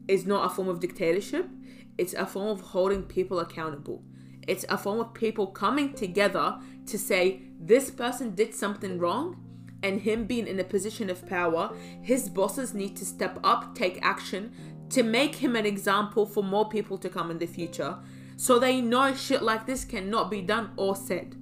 is 0.07 0.25
not 0.25 0.45
a 0.45 0.55
form 0.55 0.69
of 0.69 0.79
dictatorship. 0.79 1.47
It's 1.97 2.13
a 2.13 2.25
form 2.25 2.47
of 2.49 2.61
holding 2.61 3.03
people 3.03 3.39
accountable. 3.39 4.03
It's 4.47 4.65
a 4.69 4.77
form 4.77 4.99
of 4.99 5.13
people 5.13 5.47
coming 5.47 5.93
together 5.93 6.57
to 6.85 6.97
say 6.97 7.41
this 7.59 7.91
person 7.91 8.35
did 8.35 8.55
something 8.55 8.97
wrong 8.97 9.43
and 9.83 10.01
him 10.01 10.25
being 10.25 10.47
in 10.47 10.59
a 10.59 10.63
position 10.63 11.09
of 11.09 11.27
power, 11.27 11.75
his 12.01 12.29
bosses 12.29 12.73
need 12.73 12.95
to 12.97 13.05
step 13.05 13.39
up, 13.43 13.75
take 13.75 13.99
action 14.01 14.51
to 14.89 15.03
make 15.03 15.35
him 15.35 15.55
an 15.55 15.65
example 15.65 16.25
for 16.25 16.43
more 16.43 16.69
people 16.69 16.97
to 16.97 17.09
come 17.09 17.29
in 17.29 17.39
the 17.39 17.45
future 17.45 17.97
so 18.37 18.59
they 18.59 18.81
know 18.81 19.13
shit 19.13 19.41
like 19.41 19.65
this 19.65 19.83
cannot 19.83 20.31
be 20.31 20.41
done 20.41 20.71
or 20.77 20.95
said. 20.95 21.35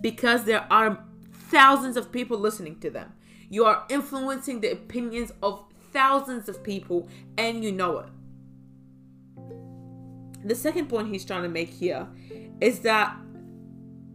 Because 0.00 0.44
there 0.44 0.66
are 0.70 1.04
thousands 1.32 1.96
of 1.96 2.10
people 2.10 2.38
listening 2.38 2.80
to 2.80 2.90
them. 2.90 3.12
You 3.48 3.66
are 3.66 3.84
influencing 3.88 4.60
the 4.60 4.72
opinions 4.72 5.32
of 5.42 5.64
thousands 5.92 6.48
of 6.48 6.64
people 6.64 7.08
and 7.38 7.62
you 7.62 7.70
know 7.70 7.98
it. 7.98 8.08
The 10.44 10.54
second 10.54 10.88
point 10.88 11.08
he's 11.08 11.24
trying 11.24 11.42
to 11.42 11.48
make 11.48 11.70
here 11.70 12.06
is 12.60 12.80
that 12.80 13.16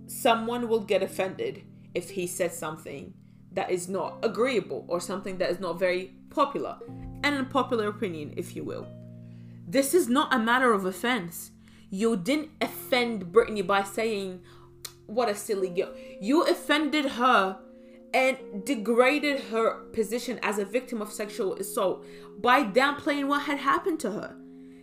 someone 0.08 0.68
will 0.68 0.82
get 0.82 1.04
offended 1.04 1.64
if 1.96 2.12
he 2.12 2.28
says 2.28 2.58
something 2.58 3.14
that 3.52 3.72
is 3.72 3.90
not 3.90 4.20
agreeable 4.24 4.86
or 4.88 5.00
something 5.00 5.38
that 5.40 5.50
is 5.50 5.60
not 5.60 5.80
very 5.80 6.14
popular, 6.30 6.78
an 7.24 7.34
unpopular 7.34 7.88
opinion, 7.88 8.34
if 8.38 8.56
you 8.56 8.64
will. 8.64 8.88
This 9.68 9.94
is 9.94 10.08
not 10.08 10.34
a 10.34 10.40
matter 10.40 10.72
of 10.72 10.86
offense. 10.86 11.52
You 11.90 12.16
didn't 12.16 12.52
offend 12.62 13.32
Brittany 13.32 13.64
by 13.64 13.84
saying, 13.84 14.42
What 15.08 15.30
a 15.30 15.36
silly 15.36 15.70
girl. 15.70 15.94
You 16.22 16.44
offended 16.44 17.06
her 17.06 17.58
and 18.14 18.66
degraded 18.66 19.40
her 19.46 19.84
position 19.94 20.40
as 20.42 20.58
a 20.58 20.66
victim 20.66 21.02
of 21.02 21.12
sexual 21.12 21.56
assault 21.56 22.06
by 22.40 22.64
downplaying 22.64 23.28
what 23.28 23.44
had 23.44 23.60
happened 23.60 24.00
to 24.02 24.12
her. 24.12 24.36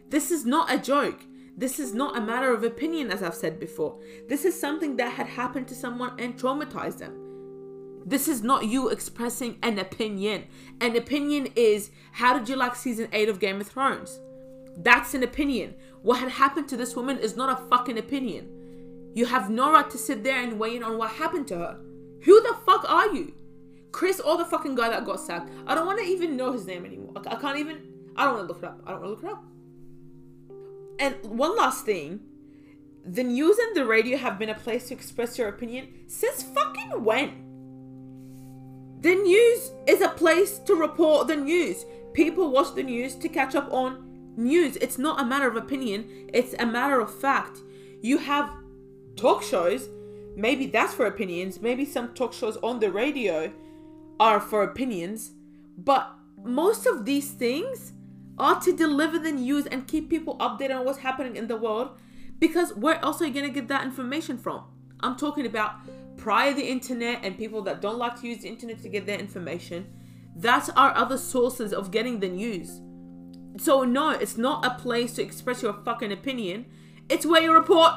This 0.08 0.30
is 0.30 0.44
not 0.44 0.72
a 0.72 0.78
joke. 0.78 1.20
This 1.56 1.78
is 1.78 1.94
not 1.94 2.16
a 2.16 2.20
matter 2.20 2.52
of 2.52 2.64
opinion, 2.64 3.10
as 3.10 3.22
I've 3.22 3.34
said 3.34 3.58
before. 3.58 3.98
This 4.28 4.44
is 4.44 4.58
something 4.58 4.96
that 4.96 5.14
had 5.14 5.26
happened 5.26 5.68
to 5.68 5.74
someone 5.74 6.12
and 6.18 6.36
traumatized 6.36 6.98
them. 6.98 7.22
This 8.04 8.28
is 8.28 8.42
not 8.42 8.66
you 8.66 8.88
expressing 8.88 9.58
an 9.62 9.78
opinion. 9.78 10.44
An 10.80 10.94
opinion 10.96 11.48
is 11.56 11.90
how 12.12 12.38
did 12.38 12.48
you 12.48 12.56
like 12.56 12.76
season 12.76 13.08
8 13.12 13.28
of 13.30 13.40
Game 13.40 13.60
of 13.60 13.66
Thrones? 13.66 14.20
That's 14.76 15.14
an 15.14 15.22
opinion. 15.22 15.74
What 16.02 16.20
had 16.20 16.28
happened 16.28 16.68
to 16.68 16.76
this 16.76 16.94
woman 16.94 17.18
is 17.18 17.36
not 17.36 17.58
a 17.58 17.64
fucking 17.68 17.98
opinion. 17.98 19.10
You 19.14 19.24
have 19.24 19.48
no 19.48 19.72
right 19.72 19.88
to 19.90 19.96
sit 19.98 20.22
there 20.22 20.42
and 20.42 20.58
weigh 20.58 20.76
in 20.76 20.82
on 20.82 20.98
what 20.98 21.12
happened 21.12 21.48
to 21.48 21.56
her. 21.56 21.80
Who 22.24 22.42
the 22.42 22.54
fuck 22.66 22.88
are 22.88 23.08
you? 23.14 23.34
Chris 23.92 24.20
or 24.20 24.36
the 24.36 24.44
fucking 24.44 24.74
guy 24.74 24.90
that 24.90 25.06
got 25.06 25.20
sacked? 25.20 25.50
I 25.66 25.74
don't 25.74 25.86
want 25.86 25.98
to 26.00 26.04
even 26.04 26.36
know 26.36 26.52
his 26.52 26.66
name 26.66 26.84
anymore. 26.84 27.14
I 27.26 27.36
can't 27.36 27.58
even. 27.58 28.12
I 28.14 28.24
don't 28.24 28.34
want 28.34 28.48
to 28.48 28.52
look 28.52 28.62
it 28.62 28.68
up. 28.68 28.82
I 28.86 28.90
don't 28.90 29.00
want 29.00 29.20
to 29.20 29.26
look 29.26 29.32
it 29.32 29.36
up. 29.36 29.44
And 30.98 31.16
one 31.22 31.56
last 31.56 31.84
thing 31.84 32.20
the 33.04 33.22
news 33.22 33.56
and 33.58 33.76
the 33.76 33.86
radio 33.86 34.18
have 34.18 34.38
been 34.38 34.48
a 34.48 34.54
place 34.54 34.88
to 34.88 34.94
express 34.94 35.38
your 35.38 35.48
opinion 35.48 35.88
since 36.08 36.42
fucking 36.42 37.04
when? 37.04 37.44
The 39.00 39.14
news 39.14 39.70
is 39.86 40.00
a 40.00 40.08
place 40.08 40.58
to 40.60 40.74
report 40.74 41.28
the 41.28 41.36
news. 41.36 41.84
People 42.14 42.50
watch 42.50 42.74
the 42.74 42.82
news 42.82 43.14
to 43.16 43.28
catch 43.28 43.54
up 43.54 43.72
on 43.72 44.34
news. 44.36 44.76
It's 44.76 44.98
not 44.98 45.20
a 45.20 45.24
matter 45.24 45.46
of 45.46 45.56
opinion, 45.56 46.28
it's 46.32 46.54
a 46.58 46.66
matter 46.66 47.00
of 47.00 47.14
fact. 47.14 47.58
You 48.02 48.18
have 48.18 48.50
talk 49.16 49.42
shows, 49.42 49.88
maybe 50.34 50.66
that's 50.66 50.94
for 50.94 51.06
opinions, 51.06 51.60
maybe 51.60 51.84
some 51.84 52.14
talk 52.14 52.32
shows 52.32 52.56
on 52.58 52.80
the 52.80 52.90
radio 52.90 53.52
are 54.18 54.40
for 54.40 54.62
opinions, 54.62 55.32
but 55.78 56.10
most 56.42 56.86
of 56.86 57.04
these 57.04 57.30
things 57.30 57.92
are 58.38 58.60
to 58.60 58.76
deliver 58.76 59.18
the 59.18 59.32
news 59.32 59.66
and 59.66 59.88
keep 59.88 60.10
people 60.10 60.36
updated 60.38 60.78
on 60.78 60.84
what's 60.84 60.98
happening 60.98 61.36
in 61.36 61.46
the 61.46 61.56
world 61.56 61.98
because 62.38 62.74
where 62.74 63.02
else 63.02 63.22
are 63.22 63.26
you 63.26 63.32
going 63.32 63.46
to 63.46 63.52
get 63.52 63.68
that 63.68 63.84
information 63.84 64.36
from? 64.36 64.64
I'm 65.00 65.16
talking 65.16 65.46
about 65.46 65.76
prior 66.16 66.52
the 66.52 66.68
internet 66.68 67.20
and 67.22 67.36
people 67.36 67.62
that 67.62 67.80
don't 67.80 67.98
like 67.98 68.20
to 68.20 68.28
use 68.28 68.42
the 68.42 68.48
internet 68.48 68.82
to 68.82 68.88
get 68.88 69.06
their 69.06 69.18
information. 69.18 69.86
That's 70.34 70.68
our 70.70 70.94
other 70.94 71.16
sources 71.16 71.72
of 71.72 71.90
getting 71.90 72.20
the 72.20 72.28
news. 72.28 72.80
So, 73.58 73.84
no, 73.84 74.10
it's 74.10 74.36
not 74.36 74.66
a 74.66 74.74
place 74.78 75.14
to 75.14 75.22
express 75.22 75.62
your 75.62 75.72
fucking 75.72 76.12
opinion. 76.12 76.66
It's 77.08 77.24
where 77.24 77.42
you 77.42 77.54
report 77.54 77.92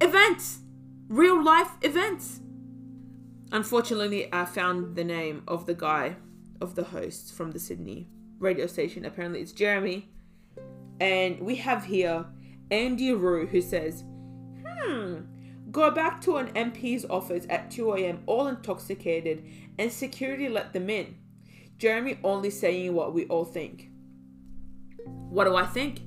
events, 0.00 0.60
real 1.08 1.42
life 1.42 1.72
events. 1.82 2.40
Unfortunately, 3.50 4.32
I 4.32 4.46
found 4.46 4.96
the 4.96 5.04
name 5.04 5.42
of 5.46 5.66
the 5.66 5.74
guy, 5.74 6.16
of 6.62 6.76
the 6.76 6.84
host 6.84 7.34
from 7.34 7.50
the 7.50 7.58
Sydney 7.58 8.08
radio 8.42 8.66
station. 8.66 9.04
Apparently, 9.04 9.40
it's 9.40 9.52
Jeremy. 9.52 10.08
And 11.00 11.40
we 11.40 11.56
have 11.56 11.84
here 11.84 12.26
Andy 12.70 13.12
Rue 13.12 13.46
who 13.46 13.60
says, 13.60 14.04
Hmm, 14.66 15.20
go 15.70 15.90
back 15.90 16.20
to 16.22 16.36
an 16.36 16.48
MP's 16.48 17.04
office 17.04 17.46
at 17.48 17.70
2 17.70 17.94
a.m., 17.94 18.22
all 18.26 18.48
intoxicated, 18.48 19.44
and 19.78 19.90
security 19.90 20.48
let 20.48 20.72
them 20.72 20.90
in. 20.90 21.16
Jeremy 21.78 22.18
only 22.22 22.50
saying 22.50 22.94
what 22.94 23.14
we 23.14 23.26
all 23.26 23.44
think. 23.44 23.90
What 25.04 25.44
do 25.44 25.56
I 25.56 25.66
think? 25.66 26.02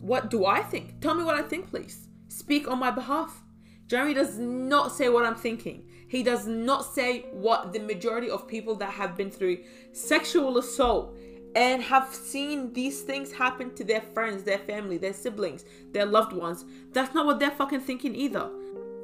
What 0.00 0.30
do 0.30 0.46
I 0.46 0.62
think? 0.62 1.00
Tell 1.00 1.14
me 1.14 1.24
what 1.24 1.34
I 1.34 1.42
think, 1.42 1.68
please. 1.68 2.08
Speak 2.28 2.68
on 2.68 2.78
my 2.78 2.90
behalf. 2.90 3.42
Jeremy 3.88 4.14
does 4.14 4.38
not 4.38 4.92
say 4.92 5.08
what 5.08 5.26
I'm 5.26 5.34
thinking. 5.34 5.88
He 6.08 6.22
does 6.22 6.46
not 6.46 6.84
say 6.94 7.26
what 7.32 7.72
the 7.72 7.80
majority 7.80 8.30
of 8.30 8.48
people 8.48 8.74
that 8.76 8.90
have 8.90 9.16
been 9.16 9.30
through 9.30 9.58
sexual 9.92 10.56
assault 10.56 11.17
and 11.54 11.82
have 11.82 12.14
seen 12.14 12.72
these 12.72 13.02
things 13.02 13.32
happen 13.32 13.74
to 13.74 13.84
their 13.84 14.00
friends, 14.00 14.42
their 14.42 14.58
family, 14.58 14.98
their 14.98 15.12
siblings, 15.12 15.64
their 15.92 16.06
loved 16.06 16.32
ones, 16.32 16.64
that's 16.92 17.14
not 17.14 17.26
what 17.26 17.40
they're 17.40 17.50
fucking 17.50 17.80
thinking 17.80 18.14
either. 18.14 18.50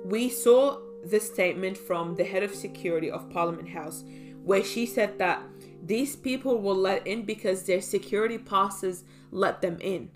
We 0.04 0.28
saw 0.28 0.80
this 1.04 1.26
statement 1.26 1.76
from 1.76 2.16
the 2.16 2.24
head 2.24 2.42
of 2.42 2.54
security 2.54 3.10
of 3.10 3.30
Parliament 3.30 3.68
House 3.68 4.04
where 4.42 4.62
she 4.62 4.86
said 4.86 5.18
that 5.18 5.42
these 5.82 6.16
people 6.16 6.60
were 6.60 6.74
let 6.74 7.06
in 7.06 7.22
because 7.22 7.64
their 7.64 7.80
security 7.80 8.38
passes 8.38 9.04
let 9.30 9.62
them 9.62 9.78
in. 9.80 10.10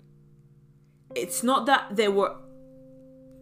It's 1.15 1.43
not 1.43 1.65
that 1.65 1.95
they 1.95 2.07
were 2.07 2.35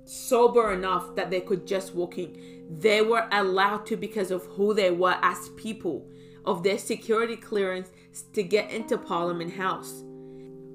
sober 0.06 0.72
enough 0.72 1.15
that 1.15 1.29
they 1.29 1.41
could 1.41 1.67
just 1.67 1.94
walk 1.94 2.17
in. 2.17 2.67
They 2.70 3.01
were 3.01 3.27
allowed 3.32 3.86
to 3.88 3.98
because 3.98 4.32
of 4.32 4.46
who 4.46 4.74
they 4.74 4.91
were 4.91 5.17
as 5.22 5.50
people, 5.58 6.10
of 6.48 6.63
their 6.63 6.77
security 6.80 7.36
clearance 7.36 7.89
to 8.34 8.42
get 8.42 8.72
into 8.72 8.98
Parliament 8.98 9.54
House. 9.54 10.04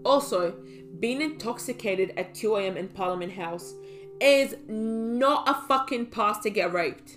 Also, 0.04 0.54
being 1.00 1.20
intoxicated 1.20 2.12
at 2.16 2.34
2 2.34 2.56
a.m. 2.56 2.76
in 2.76 2.88
Parliament 2.88 3.32
House 3.32 3.74
is 4.20 4.54
not 4.68 5.48
a 5.48 5.54
fucking 5.66 6.06
pass 6.06 6.38
to 6.40 6.50
get 6.50 6.72
raped. 6.72 7.16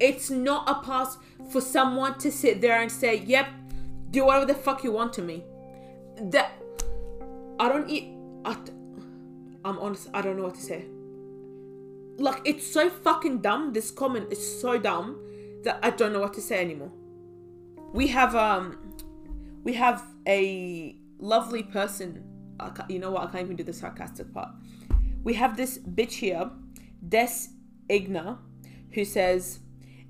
It's 0.00 0.28
not 0.28 0.68
a 0.68 0.84
pass 0.84 1.16
for 1.50 1.60
someone 1.60 2.18
to 2.18 2.32
sit 2.32 2.60
there 2.60 2.82
and 2.82 2.90
say, 2.90 3.18
yep, 3.18 3.48
do 4.10 4.26
whatever 4.26 4.46
the 4.46 4.54
fuck 4.54 4.82
you 4.82 4.90
want 4.90 5.12
to 5.14 5.22
me. 5.22 5.44
That 6.20 6.52
I 7.60 7.68
don't 7.68 7.88
eat. 7.88 8.12
I, 8.44 8.56
I'm 9.64 9.78
honest. 9.78 10.08
I 10.12 10.20
don't 10.20 10.36
know 10.36 10.42
what 10.42 10.56
to 10.56 10.60
say. 10.60 10.84
Like 12.18 12.42
it's 12.44 12.66
so 12.66 12.90
fucking 12.90 13.38
dumb. 13.38 13.72
This 13.72 13.90
comment 13.90 14.32
is 14.32 14.60
so 14.60 14.78
dumb 14.78 15.18
that 15.62 15.78
I 15.82 15.90
don't 15.90 16.12
know 16.12 16.20
what 16.20 16.34
to 16.34 16.42
say 16.42 16.60
anymore. 16.60 16.92
We 17.92 18.06
have 18.08 18.34
um, 18.34 18.94
we 19.64 19.74
have 19.74 20.02
a 20.26 20.96
lovely 21.18 21.62
person. 21.62 22.24
You 22.88 22.98
know 23.00 23.10
what? 23.10 23.24
I 23.28 23.32
can't 23.32 23.44
even 23.44 23.56
do 23.56 23.64
the 23.64 23.72
sarcastic 23.72 24.32
part. 24.32 24.50
We 25.22 25.34
have 25.34 25.56
this 25.56 25.78
bitch 25.78 26.12
here, 26.12 26.50
Des 27.06 27.48
Igna, 27.90 28.38
who 28.92 29.04
says, 29.04 29.60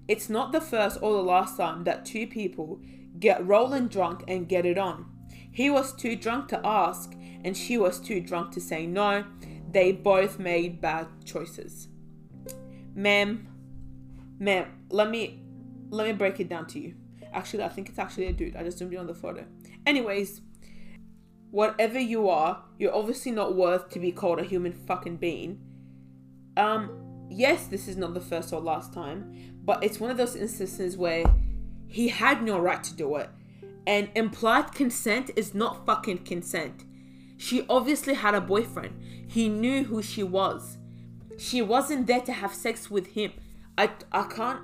"It's 0.06 0.28
not 0.28 0.52
the 0.52 0.60
first 0.60 0.98
or 1.02 1.12
the 1.12 1.22
last 1.22 1.56
time 1.56 1.84
that 1.84 2.04
two 2.04 2.26
people 2.26 2.80
get 3.18 3.44
rolling 3.46 3.88
drunk 3.88 4.24
and 4.28 4.48
get 4.48 4.64
it 4.64 4.78
on. 4.78 5.06
He 5.50 5.68
was 5.68 5.92
too 5.92 6.14
drunk 6.14 6.48
to 6.48 6.64
ask, 6.64 7.14
and 7.44 7.56
she 7.56 7.76
was 7.78 7.98
too 7.98 8.20
drunk 8.20 8.52
to 8.52 8.60
say 8.60 8.86
no. 8.86 9.24
They 9.70 9.90
both 9.92 10.38
made 10.38 10.80
bad 10.80 11.08
choices." 11.24 11.88
Ma'am, 12.94 13.48
ma'am, 14.38 14.66
let 14.90 15.10
me 15.10 15.42
let 15.90 16.06
me 16.06 16.12
break 16.12 16.38
it 16.38 16.48
down 16.48 16.66
to 16.68 16.78
you. 16.78 16.94
Actually, 17.32 17.64
I 17.64 17.68
think 17.68 17.88
it's 17.88 17.98
actually 17.98 18.26
a 18.26 18.32
dude. 18.32 18.56
I 18.56 18.62
just 18.62 18.78
zoomed 18.78 18.92
in 18.92 18.98
on 18.98 19.06
the 19.06 19.14
photo. 19.14 19.44
Anyways, 19.86 20.40
whatever 21.50 21.98
you 21.98 22.28
are, 22.28 22.64
you're 22.78 22.94
obviously 22.94 23.32
not 23.32 23.54
worth 23.54 23.90
to 23.90 23.98
be 23.98 24.12
called 24.12 24.38
a 24.38 24.44
human 24.44 24.72
fucking 24.72 25.16
being. 25.16 25.60
Um, 26.56 27.26
yes, 27.30 27.66
this 27.66 27.88
is 27.88 27.96
not 27.96 28.14
the 28.14 28.20
first 28.20 28.52
or 28.52 28.60
last 28.60 28.92
time, 28.92 29.58
but 29.64 29.82
it's 29.82 30.00
one 30.00 30.10
of 30.10 30.16
those 30.16 30.36
instances 30.36 30.96
where 30.96 31.24
he 31.86 32.08
had 32.08 32.42
no 32.42 32.58
right 32.58 32.82
to 32.84 32.94
do 32.94 33.16
it. 33.16 33.30
And 33.86 34.08
implied 34.14 34.72
consent 34.72 35.30
is 35.36 35.54
not 35.54 35.84
fucking 35.84 36.18
consent. 36.18 36.84
She 37.36 37.66
obviously 37.68 38.14
had 38.14 38.34
a 38.34 38.40
boyfriend. 38.40 39.02
He 39.28 39.48
knew 39.48 39.84
who 39.84 40.00
she 40.00 40.22
was. 40.22 40.78
She 41.38 41.60
wasn't 41.60 42.06
there 42.06 42.20
to 42.20 42.32
have 42.32 42.54
sex 42.54 42.90
with 42.90 43.08
him. 43.08 43.32
I 43.76 43.90
I 44.12 44.24
can't 44.24 44.60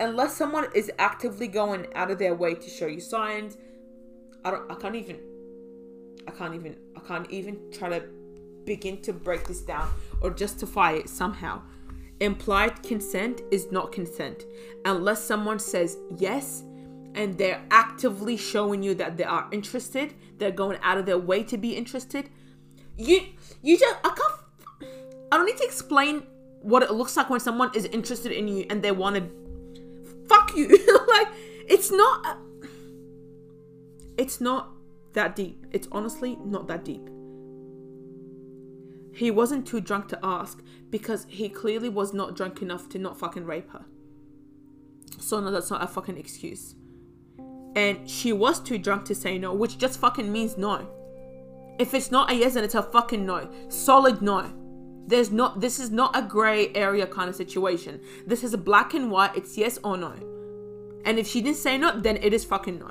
unless 0.00 0.36
someone 0.36 0.66
is 0.74 0.90
actively 0.98 1.48
going 1.48 1.86
out 1.94 2.10
of 2.10 2.18
their 2.18 2.34
way 2.34 2.54
to 2.54 2.70
show 2.70 2.86
you 2.86 3.00
signs. 3.00 3.56
I 4.44 4.50
don't 4.50 4.70
I 4.70 4.74
can't 4.74 4.96
even 4.96 5.18
I 6.28 6.30
can't 6.32 6.54
even 6.54 6.76
I 6.96 7.00
can't 7.00 7.30
even 7.30 7.58
try 7.72 7.88
to 7.88 8.04
begin 8.64 9.00
to 9.02 9.12
break 9.12 9.46
this 9.46 9.60
down 9.60 9.90
or 10.20 10.30
justify 10.30 10.92
it 10.92 11.08
somehow. 11.08 11.62
Implied 12.20 12.82
consent 12.82 13.42
is 13.50 13.70
not 13.70 13.92
consent 13.92 14.44
unless 14.84 15.22
someone 15.22 15.58
says 15.58 15.98
yes 16.18 16.62
and 17.14 17.36
they're 17.38 17.62
actively 17.70 18.36
showing 18.36 18.82
you 18.82 18.94
that 18.94 19.16
they 19.16 19.24
are 19.24 19.48
interested, 19.50 20.14
they're 20.38 20.50
going 20.50 20.78
out 20.82 20.98
of 20.98 21.06
their 21.06 21.18
way 21.18 21.42
to 21.44 21.56
be 21.56 21.74
interested. 21.74 22.28
You 22.96 23.20
you 23.62 23.78
just 23.78 23.96
I 24.04 24.08
can't 24.08 24.92
I 25.32 25.36
don't 25.36 25.46
need 25.46 25.56
to 25.58 25.64
explain 25.64 26.22
what 26.60 26.82
it 26.82 26.90
looks 26.92 27.16
like 27.16 27.30
when 27.30 27.40
someone 27.40 27.70
is 27.74 27.84
interested 27.86 28.32
in 28.32 28.48
you 28.48 28.66
and 28.70 28.82
they 28.82 28.92
want 28.92 29.16
to 29.16 29.45
fuck 30.28 30.54
you. 30.56 30.68
like 31.08 31.28
it's 31.68 31.90
not 31.90 32.26
uh, 32.26 32.36
it's 34.16 34.40
not 34.40 34.72
that 35.12 35.36
deep. 35.36 35.66
It's 35.72 35.88
honestly 35.92 36.36
not 36.44 36.68
that 36.68 36.84
deep. 36.84 37.08
He 39.14 39.30
wasn't 39.30 39.66
too 39.66 39.80
drunk 39.80 40.08
to 40.08 40.18
ask 40.22 40.62
because 40.90 41.26
he 41.28 41.48
clearly 41.48 41.88
was 41.88 42.12
not 42.12 42.36
drunk 42.36 42.60
enough 42.60 42.88
to 42.90 42.98
not 42.98 43.18
fucking 43.18 43.44
rape 43.44 43.70
her. 43.70 43.86
So 45.18 45.40
no, 45.40 45.50
that's 45.50 45.70
not 45.70 45.82
a 45.82 45.86
fucking 45.86 46.18
excuse. 46.18 46.74
And 47.74 48.08
she 48.08 48.32
was 48.32 48.60
too 48.60 48.78
drunk 48.78 49.04
to 49.06 49.14
say 49.14 49.38
no, 49.38 49.54
which 49.54 49.78
just 49.78 49.98
fucking 50.00 50.30
means 50.30 50.56
no. 50.56 50.86
If 51.78 51.94
it's 51.94 52.10
not 52.10 52.30
a 52.30 52.34
yes, 52.34 52.54
then 52.54 52.64
it's 52.64 52.74
a 52.74 52.82
fucking 52.82 53.24
no. 53.24 53.50
Solid 53.68 54.22
no. 54.22 54.52
There's 55.06 55.30
not 55.30 55.60
this 55.60 55.78
is 55.78 55.90
not 55.90 56.16
a 56.16 56.22
gray 56.22 56.72
area 56.74 57.06
kind 57.06 57.28
of 57.28 57.36
situation. 57.36 58.00
This 58.26 58.42
is 58.42 58.54
a 58.54 58.58
black 58.58 58.94
and 58.94 59.10
white, 59.10 59.36
it's 59.36 59.56
yes 59.56 59.78
or 59.84 59.96
no. 59.96 60.14
And 61.04 61.18
if 61.18 61.28
she 61.28 61.40
didn't 61.40 61.58
say 61.58 61.78
no, 61.78 61.98
then 62.00 62.16
it 62.16 62.34
is 62.34 62.44
fucking 62.44 62.78
no. 62.78 62.90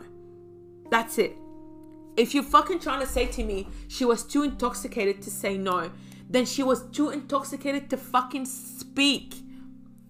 That's 0.89 1.17
it. 1.17 1.35
If 2.15 2.33
you're 2.33 2.43
fucking 2.43 2.79
trying 2.79 3.01
to 3.01 3.07
say 3.07 3.25
to 3.27 3.43
me 3.43 3.67
she 3.89 4.05
was 4.05 4.23
too 4.23 4.43
intoxicated 4.43 5.21
to 5.23 5.29
say 5.29 5.57
no, 5.57 5.91
then 6.29 6.45
she 6.45 6.63
was 6.63 6.83
too 6.91 7.09
intoxicated 7.09 7.89
to 7.89 7.97
fucking 7.97 8.45
speak. 8.45 9.35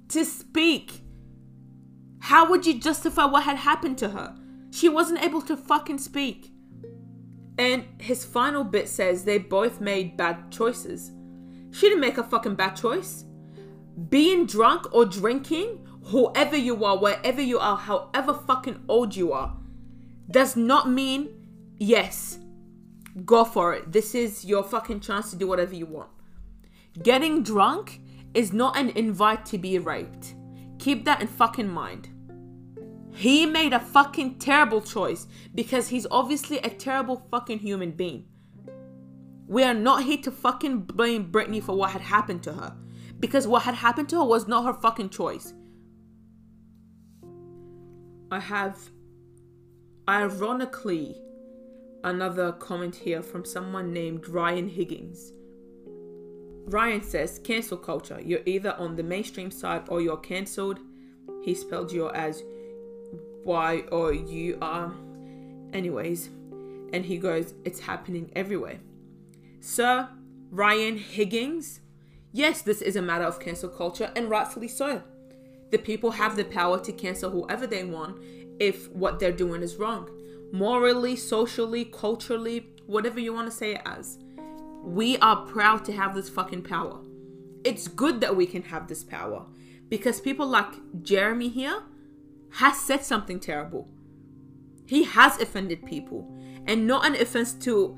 To 0.09 0.23
speak. 0.23 1.01
How 2.19 2.49
would 2.49 2.65
you 2.65 2.79
justify 2.79 3.25
what 3.25 3.43
had 3.43 3.57
happened 3.57 3.97
to 3.99 4.09
her? 4.09 4.35
She 4.71 4.89
wasn't 4.89 5.23
able 5.23 5.41
to 5.43 5.57
fucking 5.57 5.97
speak. 5.97 6.51
And 7.57 7.85
his 7.99 8.25
final 8.25 8.63
bit 8.63 8.89
says 8.89 9.23
they 9.23 9.37
both 9.37 9.79
made 9.79 10.17
bad 10.17 10.51
choices. 10.51 11.11
She 11.75 11.89
didn't 11.89 11.99
make 11.99 12.17
a 12.17 12.23
fucking 12.23 12.55
bad 12.55 12.77
choice. 12.77 13.25
Being 14.07 14.45
drunk 14.45 14.93
or 14.93 15.03
drinking, 15.03 15.85
whoever 16.05 16.55
you 16.55 16.85
are, 16.85 16.97
wherever 16.97 17.41
you 17.41 17.59
are, 17.59 17.75
however 17.75 18.33
fucking 18.33 18.85
old 18.87 19.13
you 19.13 19.33
are, 19.33 19.57
does 20.31 20.55
not 20.55 20.89
mean 20.89 21.27
yes, 21.77 22.39
go 23.25 23.43
for 23.43 23.73
it. 23.73 23.91
This 23.91 24.15
is 24.15 24.45
your 24.45 24.63
fucking 24.63 25.01
chance 25.01 25.31
to 25.31 25.35
do 25.35 25.47
whatever 25.47 25.75
you 25.75 25.85
want. 25.85 26.11
Getting 27.03 27.43
drunk 27.43 27.99
is 28.33 28.53
not 28.53 28.77
an 28.77 28.91
invite 28.91 29.45
to 29.47 29.57
be 29.57 29.77
raped. 29.77 30.33
Keep 30.79 31.03
that 31.03 31.19
in 31.19 31.27
fucking 31.27 31.67
mind. 31.67 32.07
He 33.11 33.45
made 33.45 33.73
a 33.73 33.81
fucking 33.81 34.39
terrible 34.39 34.79
choice 34.79 35.27
because 35.53 35.89
he's 35.89 36.07
obviously 36.09 36.59
a 36.59 36.69
terrible 36.69 37.27
fucking 37.29 37.59
human 37.59 37.91
being. 37.91 38.27
We 39.47 39.63
are 39.63 39.73
not 39.73 40.03
here 40.03 40.17
to 40.23 40.31
fucking 40.31 40.81
blame 40.81 41.31
Brittany 41.31 41.59
for 41.61 41.75
what 41.75 41.91
had 41.91 42.01
happened 42.01 42.43
to 42.43 42.53
her. 42.53 42.75
Because 43.19 43.47
what 43.47 43.63
had 43.63 43.75
happened 43.75 44.09
to 44.09 44.17
her 44.17 44.25
was 44.25 44.47
not 44.47 44.65
her 44.65 44.73
fucking 44.73 45.09
choice. 45.09 45.53
I 48.31 48.39
have, 48.39 48.77
ironically, 50.09 51.21
another 52.03 52.51
comment 52.53 52.95
here 52.95 53.21
from 53.21 53.45
someone 53.45 53.93
named 53.93 54.27
Ryan 54.27 54.67
Higgins. 54.67 55.31
Ryan 56.65 57.03
says, 57.03 57.39
cancel 57.43 57.77
culture. 57.77 58.19
You're 58.19 58.41
either 58.45 58.73
on 58.79 58.95
the 58.95 59.03
mainstream 59.03 59.51
side 59.51 59.83
or 59.87 60.01
you're 60.01 60.17
cancelled. 60.17 60.79
He 61.43 61.53
spelled 61.53 61.91
you 61.91 62.09
as 62.09 62.43
Y 63.43 63.83
or 63.91 64.11
U 64.11 64.57
R. 64.61 64.91
Anyways, 65.71 66.29
and 66.91 67.05
he 67.05 67.17
goes, 67.17 67.53
it's 67.63 67.79
happening 67.79 68.31
everywhere. 68.35 68.79
Sir 69.65 70.09
Ryan 70.51 70.95
Higgins, 70.97 71.79
yes, 72.31 72.61
this 72.61 72.83
is 72.83 72.95
a 72.95 73.01
matter 73.01 73.23
of 73.25 73.39
cancel 73.39 73.67
culture, 73.67 74.11
and 74.15 74.29
rightfully 74.29 74.67
so. 74.67 75.01
The 75.71 75.79
people 75.79 76.11
have 76.11 76.35
the 76.35 76.45
power 76.45 76.79
to 76.81 76.91
cancel 76.91 77.31
whoever 77.31 77.65
they 77.65 77.83
want 77.83 78.21
if 78.59 78.91
what 78.91 79.17
they're 79.17 79.31
doing 79.31 79.63
is 79.63 79.77
wrong. 79.77 80.07
Morally, 80.53 81.15
socially, 81.15 81.83
culturally, 81.83 82.67
whatever 82.85 83.19
you 83.19 83.33
want 83.33 83.49
to 83.49 83.57
say 83.57 83.73
it 83.73 83.81
as. 83.87 84.19
We 84.83 85.17
are 85.17 85.47
proud 85.47 85.83
to 85.85 85.93
have 85.93 86.13
this 86.13 86.29
fucking 86.29 86.61
power. 86.61 86.99
It's 87.63 87.87
good 87.87 88.21
that 88.21 88.35
we 88.35 88.45
can 88.45 88.61
have 88.61 88.87
this 88.87 89.03
power 89.03 89.47
because 89.89 90.21
people 90.21 90.45
like 90.45 90.73
Jeremy 91.01 91.49
here 91.49 91.81
has 92.51 92.79
said 92.79 93.03
something 93.03 93.39
terrible. 93.39 93.89
He 94.85 95.05
has 95.05 95.41
offended 95.41 95.87
people, 95.87 96.31
and 96.67 96.85
not 96.85 97.07
an 97.07 97.15
offense 97.15 97.53
to 97.65 97.97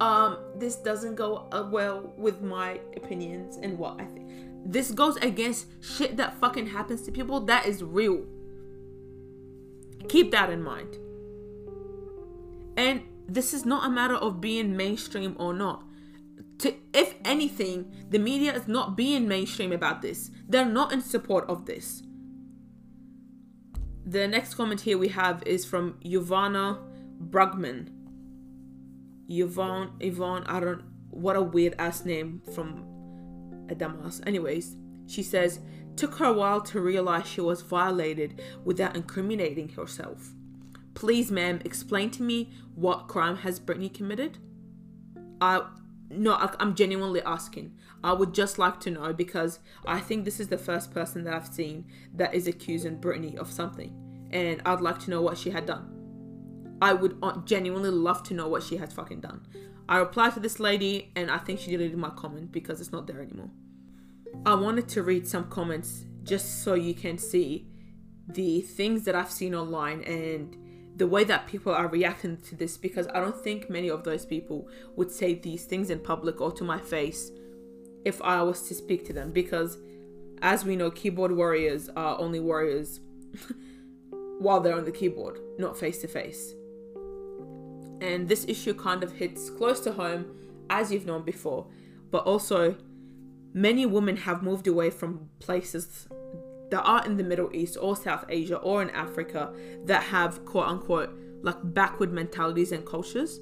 um 0.00 0.38
this 0.56 0.76
doesn't 0.76 1.14
go 1.14 1.46
uh, 1.52 1.68
well 1.70 2.12
with 2.16 2.42
my 2.42 2.80
opinions 2.96 3.56
and 3.56 3.78
what 3.78 4.00
I 4.00 4.04
think. 4.04 4.30
This 4.66 4.90
goes 4.90 5.16
against 5.16 5.66
shit 5.82 6.16
that 6.16 6.40
fucking 6.40 6.68
happens 6.68 7.02
to 7.02 7.12
people 7.12 7.40
that 7.40 7.66
is 7.66 7.82
real. 7.82 8.24
Keep 10.08 10.30
that 10.32 10.50
in 10.50 10.62
mind. 10.62 10.96
And 12.76 13.02
this 13.28 13.54
is 13.54 13.64
not 13.64 13.86
a 13.86 13.90
matter 13.90 14.14
of 14.14 14.40
being 14.40 14.76
mainstream 14.76 15.36
or 15.38 15.54
not. 15.54 15.84
To, 16.58 16.74
if 16.92 17.14
anything, 17.24 17.92
the 18.10 18.18
media 18.18 18.54
is 18.54 18.68
not 18.68 18.96
being 18.96 19.26
mainstream 19.26 19.72
about 19.72 20.02
this. 20.02 20.30
They're 20.48 20.64
not 20.64 20.92
in 20.92 21.00
support 21.00 21.48
of 21.48 21.66
this. 21.66 22.02
The 24.06 24.28
next 24.28 24.54
comment 24.54 24.82
here 24.82 24.98
we 24.98 25.08
have 25.08 25.42
is 25.46 25.64
from 25.64 25.98
Yvonne 26.02 26.78
Brugman. 27.30 27.88
Yvonne, 29.28 29.92
Yvonne, 30.00 30.44
I 30.44 30.60
don't, 30.60 30.82
what 31.10 31.36
a 31.36 31.42
weird 31.42 31.74
ass 31.78 32.04
name 32.04 32.42
from 32.54 32.84
a 33.70 33.74
dumbass. 33.74 34.26
Anyways, 34.26 34.76
she 35.06 35.22
says, 35.22 35.60
took 35.96 36.16
her 36.16 36.26
a 36.26 36.32
while 36.32 36.60
to 36.60 36.80
realize 36.80 37.26
she 37.26 37.40
was 37.40 37.62
violated 37.62 38.42
without 38.64 38.96
incriminating 38.96 39.68
herself. 39.70 40.32
Please, 40.94 41.30
ma'am, 41.30 41.60
explain 41.64 42.10
to 42.12 42.22
me 42.22 42.52
what 42.74 43.08
crime 43.08 43.38
has 43.38 43.58
Brittany 43.58 43.88
committed? 43.88 44.38
I, 45.40 45.62
no, 46.10 46.34
I, 46.34 46.54
I'm 46.60 46.74
genuinely 46.74 47.22
asking. 47.22 47.76
I 48.02 48.12
would 48.12 48.34
just 48.34 48.58
like 48.58 48.80
to 48.80 48.90
know 48.90 49.12
because 49.12 49.60
I 49.86 50.00
think 50.00 50.24
this 50.24 50.40
is 50.40 50.48
the 50.48 50.58
first 50.58 50.92
person 50.92 51.24
that 51.24 51.34
I've 51.34 51.48
seen 51.48 51.86
that 52.14 52.34
is 52.34 52.46
accusing 52.46 53.00
Brittany 53.00 53.36
of 53.38 53.50
something. 53.50 54.28
And 54.30 54.60
I'd 54.66 54.80
like 54.80 54.98
to 55.00 55.10
know 55.10 55.22
what 55.22 55.38
she 55.38 55.50
had 55.50 55.66
done. 55.66 55.93
I 56.80 56.92
would 56.92 57.18
uh, 57.22 57.38
genuinely 57.44 57.90
love 57.90 58.22
to 58.24 58.34
know 58.34 58.48
what 58.48 58.62
she 58.62 58.76
has 58.76 58.92
fucking 58.92 59.20
done. 59.20 59.46
I 59.88 59.98
replied 59.98 60.34
to 60.34 60.40
this 60.40 60.58
lady 60.58 61.12
and 61.14 61.30
I 61.30 61.38
think 61.38 61.60
she 61.60 61.70
deleted 61.70 61.98
my 61.98 62.10
comment 62.10 62.52
because 62.52 62.80
it's 62.80 62.92
not 62.92 63.06
there 63.06 63.20
anymore. 63.20 63.50
I 64.46 64.54
wanted 64.54 64.88
to 64.88 65.02
read 65.02 65.26
some 65.26 65.48
comments 65.48 66.04
just 66.22 66.62
so 66.62 66.74
you 66.74 66.94
can 66.94 67.18
see 67.18 67.66
the 68.26 68.62
things 68.62 69.04
that 69.04 69.14
I've 69.14 69.30
seen 69.30 69.54
online 69.54 70.02
and 70.02 70.56
the 70.96 71.06
way 71.06 71.24
that 71.24 71.46
people 71.46 71.72
are 71.72 71.88
reacting 71.88 72.36
to 72.38 72.56
this 72.56 72.76
because 72.76 73.06
I 73.08 73.20
don't 73.20 73.36
think 73.36 73.68
many 73.68 73.88
of 73.88 74.04
those 74.04 74.24
people 74.24 74.68
would 74.96 75.10
say 75.10 75.34
these 75.34 75.64
things 75.64 75.90
in 75.90 75.98
public 75.98 76.40
or 76.40 76.52
to 76.52 76.64
my 76.64 76.78
face 76.78 77.30
if 78.04 78.22
I 78.22 78.42
was 78.42 78.62
to 78.68 78.74
speak 78.74 79.04
to 79.06 79.12
them 79.12 79.32
because 79.32 79.78
as 80.40 80.64
we 80.64 80.76
know 80.76 80.90
keyboard 80.90 81.32
warriors 81.32 81.88
are 81.96 82.18
only 82.18 82.40
warriors 82.40 83.00
while 84.38 84.60
they're 84.60 84.76
on 84.76 84.84
the 84.84 84.92
keyboard 84.92 85.40
not 85.58 85.76
face 85.76 86.00
to 86.02 86.08
face 86.08 86.54
and 88.00 88.28
this 88.28 88.44
issue 88.48 88.74
kind 88.74 89.02
of 89.02 89.12
hits 89.12 89.50
close 89.50 89.80
to 89.80 89.92
home 89.92 90.26
as 90.70 90.92
you've 90.92 91.06
known 91.06 91.22
before 91.22 91.66
but 92.10 92.24
also 92.24 92.76
many 93.52 93.86
women 93.86 94.16
have 94.16 94.42
moved 94.42 94.66
away 94.66 94.90
from 94.90 95.28
places 95.38 96.08
that 96.70 96.82
are 96.82 97.04
in 97.06 97.16
the 97.16 97.22
Middle 97.22 97.54
East 97.54 97.76
or 97.80 97.96
South 97.96 98.24
Asia 98.28 98.56
or 98.56 98.82
in 98.82 98.90
Africa 98.90 99.52
that 99.84 100.02
have 100.02 100.44
quote 100.44 100.66
unquote 100.66 101.10
like 101.42 101.56
backward 101.62 102.12
mentalities 102.12 102.72
and 102.72 102.84
cultures 102.84 103.38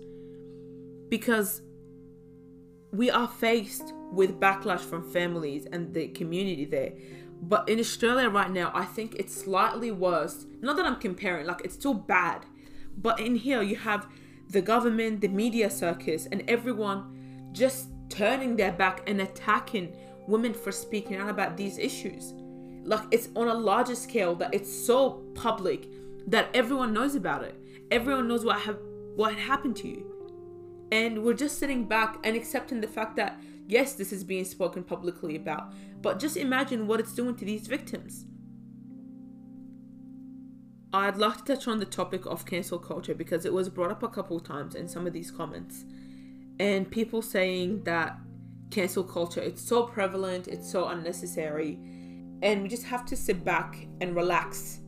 because 1.09 1.62
we 2.93 3.11
are 3.11 3.29
faced 3.29 3.93
with 4.12 4.38
backlash 4.38 4.81
from 4.81 5.11
families 5.11 5.67
and 5.73 5.95
the 5.95 6.09
community 6.09 6.65
there. 6.65 6.93
But 7.41 7.69
in 7.69 7.81
Australia 7.81 8.29
right 8.29 8.51
now, 8.51 8.71
I 8.75 8.85
think 8.85 9.17
it's 9.17 9.35
slightly 9.35 9.91
worse. 9.91 10.47
Not 10.61 10.77
that 10.77 10.85
I'm 10.85 10.97
comparing, 10.97 11.47
like 11.47 11.62
it's 11.65 11.75
still 11.75 11.95
bad. 11.95 12.45
But 12.97 13.19
in 13.19 13.37
here, 13.37 13.62
you 13.62 13.77
have 13.77 14.07
the 14.53 14.62
government, 14.62 15.21
the 15.21 15.29
media 15.29 15.71
circus, 15.71 16.27
and 16.31 16.45
everyone 16.47 17.51
just 17.53 17.88
turning 18.09 18.55
their 18.55 18.73
back 18.73 19.09
and 19.09 19.21
attacking 19.23 19.97
women 20.29 20.53
for 20.53 20.71
speaking 20.71 21.17
out 21.17 21.31
about 21.31 21.57
these 21.57 21.79
issues. 21.79 22.35
Like 22.85 23.05
it's 23.11 23.31
on 23.35 23.49
a 23.49 23.55
larger 23.55 23.95
scale 23.95 24.35
that 24.37 24.55
it's 24.55 24.71
so 24.73 25.23
public 25.35 25.88
that 26.27 26.49
everyone 26.55 26.93
knows 26.93 27.15
about 27.15 27.43
it. 27.43 27.57
Everyone 27.91 28.29
knows 28.29 28.45
what 28.45 28.61
have 28.61 28.79
what 29.17 29.35
happened 29.35 29.77
to 29.77 29.88
you. 29.88 30.07
And 30.93 31.23
we're 31.23 31.35
just 31.35 31.59
sitting 31.59 31.85
back 31.85 32.19
and 32.23 32.37
accepting 32.37 32.81
the 32.81 32.87
fact 32.88 33.17
that 33.17 33.41
yes, 33.67 33.95
this 33.95 34.12
is 34.12 34.23
being 34.23 34.45
spoken 34.45 34.85
publicly 34.85 35.37
about, 35.37 35.73
but 36.03 36.19
just 36.19 36.37
imagine 36.37 36.87
what 36.87 37.01
it's 37.01 37.15
doing 37.15 37.35
to 37.37 37.45
these 37.45 37.67
victims. 37.67 38.27
I'd 40.94 41.16
like 41.16 41.38
to 41.38 41.55
touch 41.55 41.68
on 41.68 41.78
the 41.78 41.87
topic 41.87 42.26
of 42.26 42.44
cancel 42.44 42.78
culture 42.78 43.14
because 43.14 43.46
it 43.46 43.52
was 43.52 43.70
brought 43.70 43.90
up 43.90 44.02
a 44.02 44.09
couple 44.09 44.38
times 44.40 44.74
in 44.74 44.87
some 44.87 45.07
of 45.07 45.14
these 45.14 45.31
comments. 45.31 45.87
And 46.61 46.90
people 46.90 47.22
saying 47.22 47.85
that 47.85 48.18
cancel 48.70 49.02
culture 49.02 49.40
it's 49.40 49.62
so 49.62 49.85
prevalent, 49.85 50.48
it's 50.48 50.70
so 50.70 50.88
unnecessary, 50.88 51.78
and 52.42 52.62
we 52.62 52.68
just 52.68 52.85
have 52.85 53.07
to 53.07 53.16
sit 53.16 53.42
back 53.42 53.87
and 54.02 54.14
relax 54.14 54.81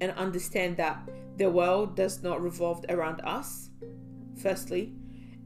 and 0.00 0.12
understand 0.12 0.76
that 0.76 1.00
the 1.38 1.50
world 1.50 1.96
does 1.96 2.22
not 2.22 2.40
revolve 2.40 2.84
around 2.88 3.20
us, 3.22 3.70
firstly. 4.40 4.92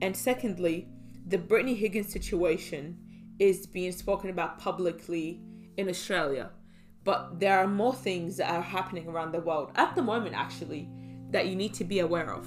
And 0.03 0.15
secondly, 0.15 0.89
the 1.27 1.39
Brittany 1.39 1.75
Higgins 1.75 2.13
situation 2.13 2.99
is 3.39 3.67
being 3.67 3.93
spoken 3.93 4.29
about 4.29 4.59
publicly 4.59 5.41
in 5.79 5.89
Australia. 5.89 6.51
But 7.05 7.41
there 7.41 7.59
are 7.59 7.67
more 7.67 7.95
things 7.95 8.37
that 8.37 8.51
are 8.51 8.63
happening 8.63 9.09
around 9.09 9.33
the 9.33 9.41
world 9.41 9.73
at 9.75 9.95
the 9.95 10.03
moment, 10.03 10.35
actually, 10.37 10.89
that 11.31 11.49
you 11.49 11.57
need 11.57 11.75
to 11.75 11.85
be 11.85 11.99
aware 12.01 12.33
of. 12.33 12.47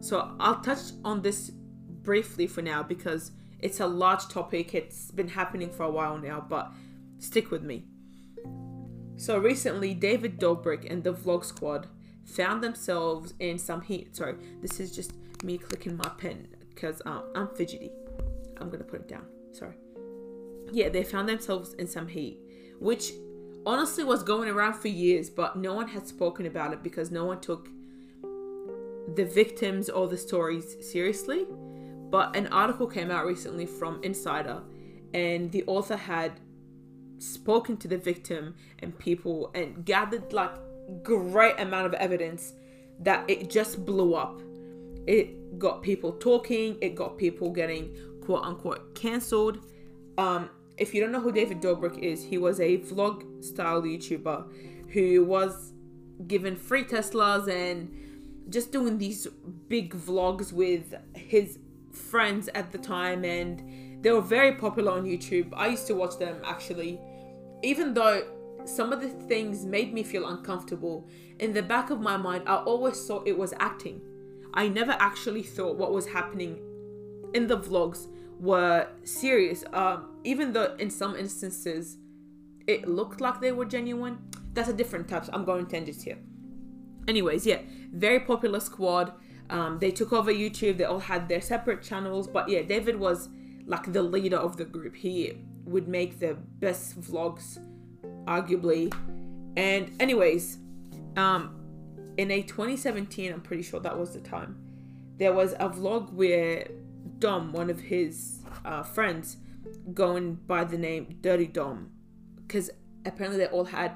So 0.00 0.34
I'll 0.38 0.60
touch 0.60 0.92
on 1.04 1.22
this 1.22 1.50
briefly 1.50 2.46
for 2.46 2.62
now 2.62 2.82
because 2.82 3.32
it's 3.58 3.80
a 3.80 3.86
large 3.86 4.28
topic. 4.28 4.74
It's 4.74 5.10
been 5.10 5.28
happening 5.28 5.70
for 5.70 5.82
a 5.82 5.90
while 5.90 6.18
now, 6.18 6.44
but 6.48 6.72
stick 7.18 7.50
with 7.50 7.62
me. 7.62 7.84
So 9.16 9.36
recently, 9.36 9.92
David 9.92 10.38
Dobrik 10.38 10.90
and 10.90 11.04
the 11.04 11.12
Vlog 11.12 11.44
Squad 11.44 11.88
found 12.24 12.62
themselves 12.62 13.34
in 13.38 13.58
some 13.58 13.82
heat. 13.82 14.16
Sorry, 14.16 14.36
this 14.62 14.80
is 14.80 14.94
just 14.94 15.12
me 15.42 15.58
clicking 15.58 15.96
my 15.96 16.08
pen 16.16 16.48
because 16.74 17.02
um, 17.04 17.24
I'm 17.34 17.48
fidgety. 17.48 17.90
I'm 18.58 18.70
gonna 18.70 18.84
put 18.84 19.00
it 19.00 19.08
down. 19.08 19.26
Sorry. 19.52 19.74
Yeah, 20.72 20.88
they 20.88 21.02
found 21.02 21.28
themselves 21.28 21.74
in 21.74 21.86
some 21.86 22.08
heat, 22.08 22.38
which 22.78 23.12
honestly 23.66 24.04
was 24.04 24.22
going 24.22 24.48
around 24.48 24.74
for 24.74 24.88
years, 24.88 25.30
but 25.30 25.56
no 25.56 25.74
one 25.74 25.88
had 25.88 26.06
spoken 26.06 26.46
about 26.46 26.72
it 26.72 26.82
because 26.82 27.10
no 27.10 27.24
one 27.24 27.40
took 27.40 27.68
the 29.14 29.24
victims 29.24 29.88
or 29.88 30.08
the 30.08 30.16
stories 30.16 30.76
seriously. 30.80 31.46
But 32.10 32.34
an 32.36 32.48
article 32.48 32.86
came 32.86 33.10
out 33.10 33.26
recently 33.26 33.66
from 33.66 34.02
Insider, 34.02 34.62
and 35.14 35.50
the 35.52 35.64
author 35.66 35.96
had 35.96 36.32
spoken 37.18 37.76
to 37.76 37.88
the 37.88 37.98
victim 37.98 38.54
and 38.78 38.98
people 38.98 39.50
and 39.54 39.84
gathered 39.84 40.32
like 40.32 40.52
great 41.02 41.58
amount 41.60 41.86
of 41.86 41.94
evidence 41.94 42.54
that 43.00 43.28
it 43.28 43.50
just 43.50 43.84
blew 43.84 44.14
up. 44.14 44.40
It 45.06 45.58
got 45.58 45.82
people 45.82 46.12
talking, 46.12 46.76
it 46.80 46.94
got 46.94 47.16
people 47.16 47.50
getting 47.50 47.96
quote 48.24 48.44
unquote 48.44 48.94
cancelled. 48.94 49.58
Um, 50.18 50.50
if 50.80 50.94
you 50.94 51.00
don't 51.00 51.12
know 51.12 51.20
who 51.20 51.30
David 51.30 51.60
Dobrik 51.60 51.98
is, 51.98 52.24
he 52.24 52.38
was 52.38 52.58
a 52.58 52.78
vlog 52.78 53.44
style 53.44 53.82
YouTuber 53.82 54.44
who 54.92 55.24
was 55.24 55.72
given 56.26 56.56
free 56.56 56.84
Teslas 56.84 57.48
and 57.48 57.94
just 58.48 58.72
doing 58.72 58.98
these 58.98 59.28
big 59.68 59.94
vlogs 59.94 60.52
with 60.52 60.94
his 61.14 61.58
friends 61.92 62.48
at 62.54 62.72
the 62.72 62.78
time 62.78 63.24
and 63.24 64.02
they 64.02 64.10
were 64.10 64.22
very 64.22 64.54
popular 64.54 64.92
on 64.92 65.04
YouTube. 65.04 65.52
I 65.54 65.68
used 65.68 65.86
to 65.88 65.94
watch 65.94 66.18
them 66.18 66.40
actually 66.44 66.98
even 67.62 67.92
though 67.94 68.22
some 68.64 68.92
of 68.92 69.00
the 69.00 69.08
things 69.08 69.64
made 69.66 69.92
me 69.92 70.02
feel 70.02 70.26
uncomfortable, 70.26 71.06
in 71.38 71.52
the 71.52 71.62
back 71.62 71.90
of 71.90 72.00
my 72.00 72.16
mind, 72.16 72.44
I 72.46 72.56
always 72.56 73.06
thought 73.06 73.26
it 73.26 73.36
was 73.36 73.52
acting. 73.58 74.00
I 74.54 74.68
never 74.68 74.92
actually 74.92 75.42
thought 75.42 75.76
what 75.76 75.92
was 75.92 76.06
happening 76.06 76.58
in 77.34 77.46
the 77.46 77.58
vlogs 77.58 78.08
were 78.40 78.88
serious. 79.04 79.64
Um, 79.72 80.18
even 80.24 80.52
though 80.52 80.74
in 80.78 80.90
some 80.90 81.14
instances 81.14 81.98
it 82.70 82.88
looked 82.88 83.20
like 83.20 83.40
they 83.40 83.52
were 83.52 83.64
genuine. 83.64 84.18
That's 84.52 84.68
a 84.68 84.72
different 84.72 85.08
type. 85.08 85.24
I'm 85.32 85.44
going 85.44 85.66
tangents 85.66 86.02
here. 86.02 86.18
Anyways, 87.08 87.46
yeah, 87.46 87.60
very 87.92 88.20
popular 88.20 88.60
squad. 88.60 89.12
Um, 89.48 89.78
they 89.78 89.90
took 89.90 90.12
over 90.12 90.32
YouTube. 90.32 90.78
They 90.78 90.84
all 90.84 91.00
had 91.00 91.28
their 91.28 91.40
separate 91.40 91.82
channels, 91.82 92.28
but 92.28 92.48
yeah, 92.48 92.62
David 92.62 92.96
was 92.96 93.28
like 93.66 93.92
the 93.92 94.02
leader 94.02 94.36
of 94.36 94.56
the 94.56 94.64
group. 94.64 94.94
He 94.94 95.38
would 95.64 95.88
make 95.88 96.20
the 96.20 96.34
best 96.34 97.00
vlogs, 97.00 97.58
arguably. 98.26 98.94
And 99.56 99.90
anyways, 100.00 100.58
um, 101.16 101.56
in 102.16 102.30
a 102.30 102.42
2017, 102.42 103.32
I'm 103.32 103.40
pretty 103.40 103.62
sure 103.62 103.80
that 103.80 103.98
was 103.98 104.12
the 104.12 104.20
time, 104.20 104.56
there 105.16 105.32
was 105.32 105.52
a 105.54 105.68
vlog 105.68 106.12
where 106.12 106.68
Dom, 107.20 107.52
one 107.52 107.70
of 107.70 107.80
his 107.80 108.40
uh, 108.64 108.82
friends, 108.82 109.36
going 109.94 110.34
by 110.46 110.64
the 110.64 110.78
name 110.78 111.18
Dirty 111.20 111.46
Dom, 111.46 111.90
because 112.36 112.70
apparently 113.04 113.38
they 113.38 113.50
all 113.50 113.66
had 113.66 113.92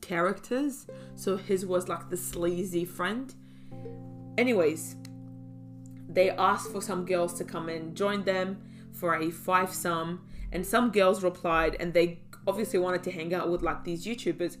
characters. 0.00 0.86
So 1.14 1.36
his 1.36 1.66
was 1.66 1.88
like 1.88 2.10
the 2.10 2.16
sleazy 2.16 2.84
friend. 2.84 3.34
Anyways, 4.36 4.96
they 6.08 6.30
asked 6.30 6.70
for 6.70 6.80
some 6.80 7.04
girls 7.04 7.34
to 7.34 7.44
come 7.44 7.68
and 7.68 7.96
join 7.96 8.24
them 8.24 8.62
for 8.92 9.14
a 9.14 9.30
five 9.30 9.72
sum 9.72 10.26
and 10.52 10.66
some 10.66 10.90
girls 10.90 11.22
replied 11.22 11.76
and 11.78 11.92
they 11.92 12.20
obviously 12.46 12.78
wanted 12.78 13.02
to 13.04 13.10
hang 13.10 13.34
out 13.34 13.50
with 13.50 13.62
like 13.62 13.84
these 13.84 14.06
YouTubers. 14.06 14.56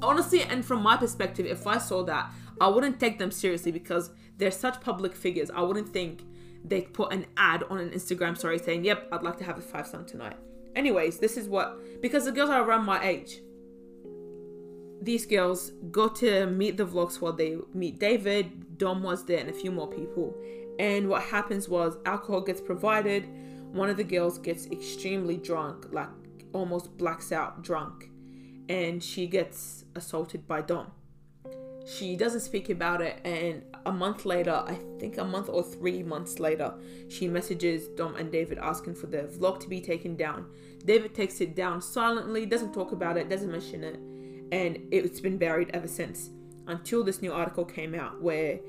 Honestly, 0.00 0.42
and 0.42 0.64
from 0.64 0.82
my 0.82 0.96
perspective, 0.96 1.44
if 1.44 1.66
I 1.66 1.78
saw 1.78 2.04
that, 2.04 2.30
I 2.60 2.68
wouldn't 2.68 3.00
take 3.00 3.18
them 3.18 3.30
seriously 3.30 3.72
because 3.72 4.10
they're 4.36 4.52
such 4.52 4.80
public 4.80 5.14
figures. 5.14 5.50
I 5.50 5.62
wouldn't 5.62 5.88
think 5.88 6.22
they'd 6.68 6.92
put 6.92 7.12
an 7.12 7.26
ad 7.36 7.64
on 7.70 7.78
an 7.78 7.90
Instagram 7.90 8.36
story 8.36 8.58
saying, 8.58 8.84
Yep, 8.84 9.08
I'd 9.12 9.22
like 9.22 9.38
to 9.38 9.44
have 9.44 9.58
a 9.58 9.62
five 9.62 9.86
sum 9.86 10.04
tonight. 10.04 10.36
Anyways, 10.76 11.18
this 11.18 11.36
is 11.36 11.48
what 11.48 12.00
because 12.02 12.24
the 12.24 12.32
girls 12.32 12.50
are 12.50 12.62
around 12.62 12.84
my 12.84 13.04
age. 13.04 13.40
These 15.00 15.26
girls 15.26 15.72
go 15.90 16.08
to 16.08 16.46
meet 16.46 16.76
the 16.76 16.84
vlogs 16.84 17.12
squad. 17.12 17.38
They 17.38 17.56
meet 17.72 17.98
David, 17.98 18.78
Dom 18.78 19.02
was 19.02 19.24
there, 19.24 19.38
and 19.38 19.48
a 19.48 19.52
few 19.52 19.70
more 19.70 19.88
people. 19.88 20.36
And 20.78 21.08
what 21.08 21.22
happens 21.22 21.68
was 21.68 21.96
alcohol 22.04 22.40
gets 22.40 22.60
provided 22.60 23.28
one 23.72 23.90
of 23.90 23.96
the 23.96 24.04
girls 24.04 24.38
gets 24.38 24.66
extremely 24.66 25.36
drunk, 25.36 25.86
like 25.92 26.08
almost 26.52 26.96
blacks 26.96 27.32
out 27.32 27.62
drunk, 27.62 28.10
and 28.68 29.02
she 29.02 29.26
gets 29.26 29.84
assaulted 29.94 30.46
by 30.46 30.62
Dom. 30.62 30.90
She 31.88 32.16
doesn't 32.16 32.40
speak 32.40 32.68
about 32.68 33.00
it, 33.00 33.18
and 33.24 33.62
a 33.86 33.92
month 33.92 34.26
later, 34.26 34.62
I 34.66 34.78
think 34.98 35.16
a 35.16 35.24
month 35.24 35.48
or 35.48 35.62
three 35.62 36.02
months 36.02 36.38
later, 36.38 36.74
she 37.08 37.28
messages 37.28 37.88
Dom 37.88 38.14
and 38.16 38.30
David 38.30 38.58
asking 38.58 38.96
for 38.96 39.06
the 39.06 39.22
vlog 39.22 39.58
to 39.60 39.68
be 39.68 39.80
taken 39.80 40.14
down. 40.14 40.46
David 40.84 41.14
takes 41.14 41.40
it 41.40 41.56
down 41.56 41.80
silently, 41.80 42.44
doesn't 42.44 42.74
talk 42.74 42.92
about 42.92 43.16
it, 43.16 43.30
doesn't 43.30 43.50
mention 43.50 43.84
it, 43.84 43.98
and 44.52 44.78
it's 44.92 45.20
been 45.20 45.38
buried 45.38 45.70
ever 45.72 45.88
since 45.88 46.28
until 46.66 47.02
this 47.02 47.22
new 47.22 47.32
article 47.32 47.64
came 47.64 47.94
out 47.94 48.20
where 48.20 48.60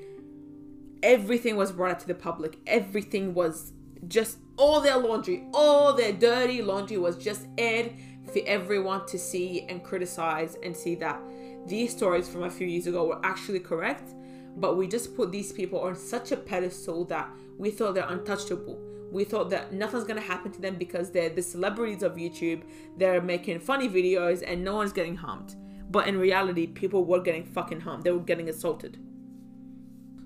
everything 1.02 1.56
was 1.56 1.72
brought 1.72 1.90
out 1.90 2.00
to 2.00 2.06
the 2.06 2.14
public. 2.14 2.58
Everything 2.66 3.34
was 3.34 3.72
just 4.08 4.38
all 4.56 4.80
their 4.80 4.96
laundry, 4.96 5.44
all 5.52 5.92
their 5.92 6.12
dirty 6.12 6.62
laundry 6.62 6.96
was 6.96 7.18
just 7.18 7.46
aired 7.58 7.92
for 8.32 8.40
everyone 8.46 9.04
to 9.06 9.18
see 9.18 9.66
and 9.68 9.84
criticize 9.84 10.56
and 10.62 10.74
see 10.74 10.94
that 10.94 11.20
these 11.66 11.92
stories 11.92 12.28
from 12.28 12.44
a 12.44 12.50
few 12.50 12.66
years 12.66 12.86
ago 12.86 13.06
were 13.06 13.20
actually 13.24 13.60
correct. 13.60 14.14
But 14.56 14.76
we 14.76 14.88
just 14.88 15.16
put 15.16 15.30
these 15.30 15.52
people 15.52 15.80
on 15.80 15.94
such 15.94 16.32
a 16.32 16.36
pedestal 16.36 17.04
that 17.06 17.30
we 17.56 17.70
thought 17.70 17.94
they're 17.94 18.08
untouchable. 18.08 18.80
We 19.12 19.24
thought 19.24 19.50
that 19.50 19.72
nothing's 19.72 20.04
gonna 20.04 20.20
happen 20.20 20.52
to 20.52 20.60
them 20.60 20.76
because 20.76 21.10
they're 21.10 21.30
the 21.30 21.42
celebrities 21.42 22.02
of 22.02 22.16
YouTube. 22.16 22.62
They're 22.96 23.20
making 23.20 23.60
funny 23.60 23.88
videos 23.88 24.42
and 24.46 24.64
no 24.64 24.76
one's 24.76 24.92
getting 24.92 25.16
harmed. 25.16 25.56
But 25.90 26.06
in 26.06 26.18
reality, 26.18 26.66
people 26.66 27.04
were 27.04 27.20
getting 27.20 27.44
fucking 27.44 27.80
harmed. 27.80 28.04
They 28.04 28.12
were 28.12 28.20
getting 28.20 28.48
assaulted. 28.48 28.98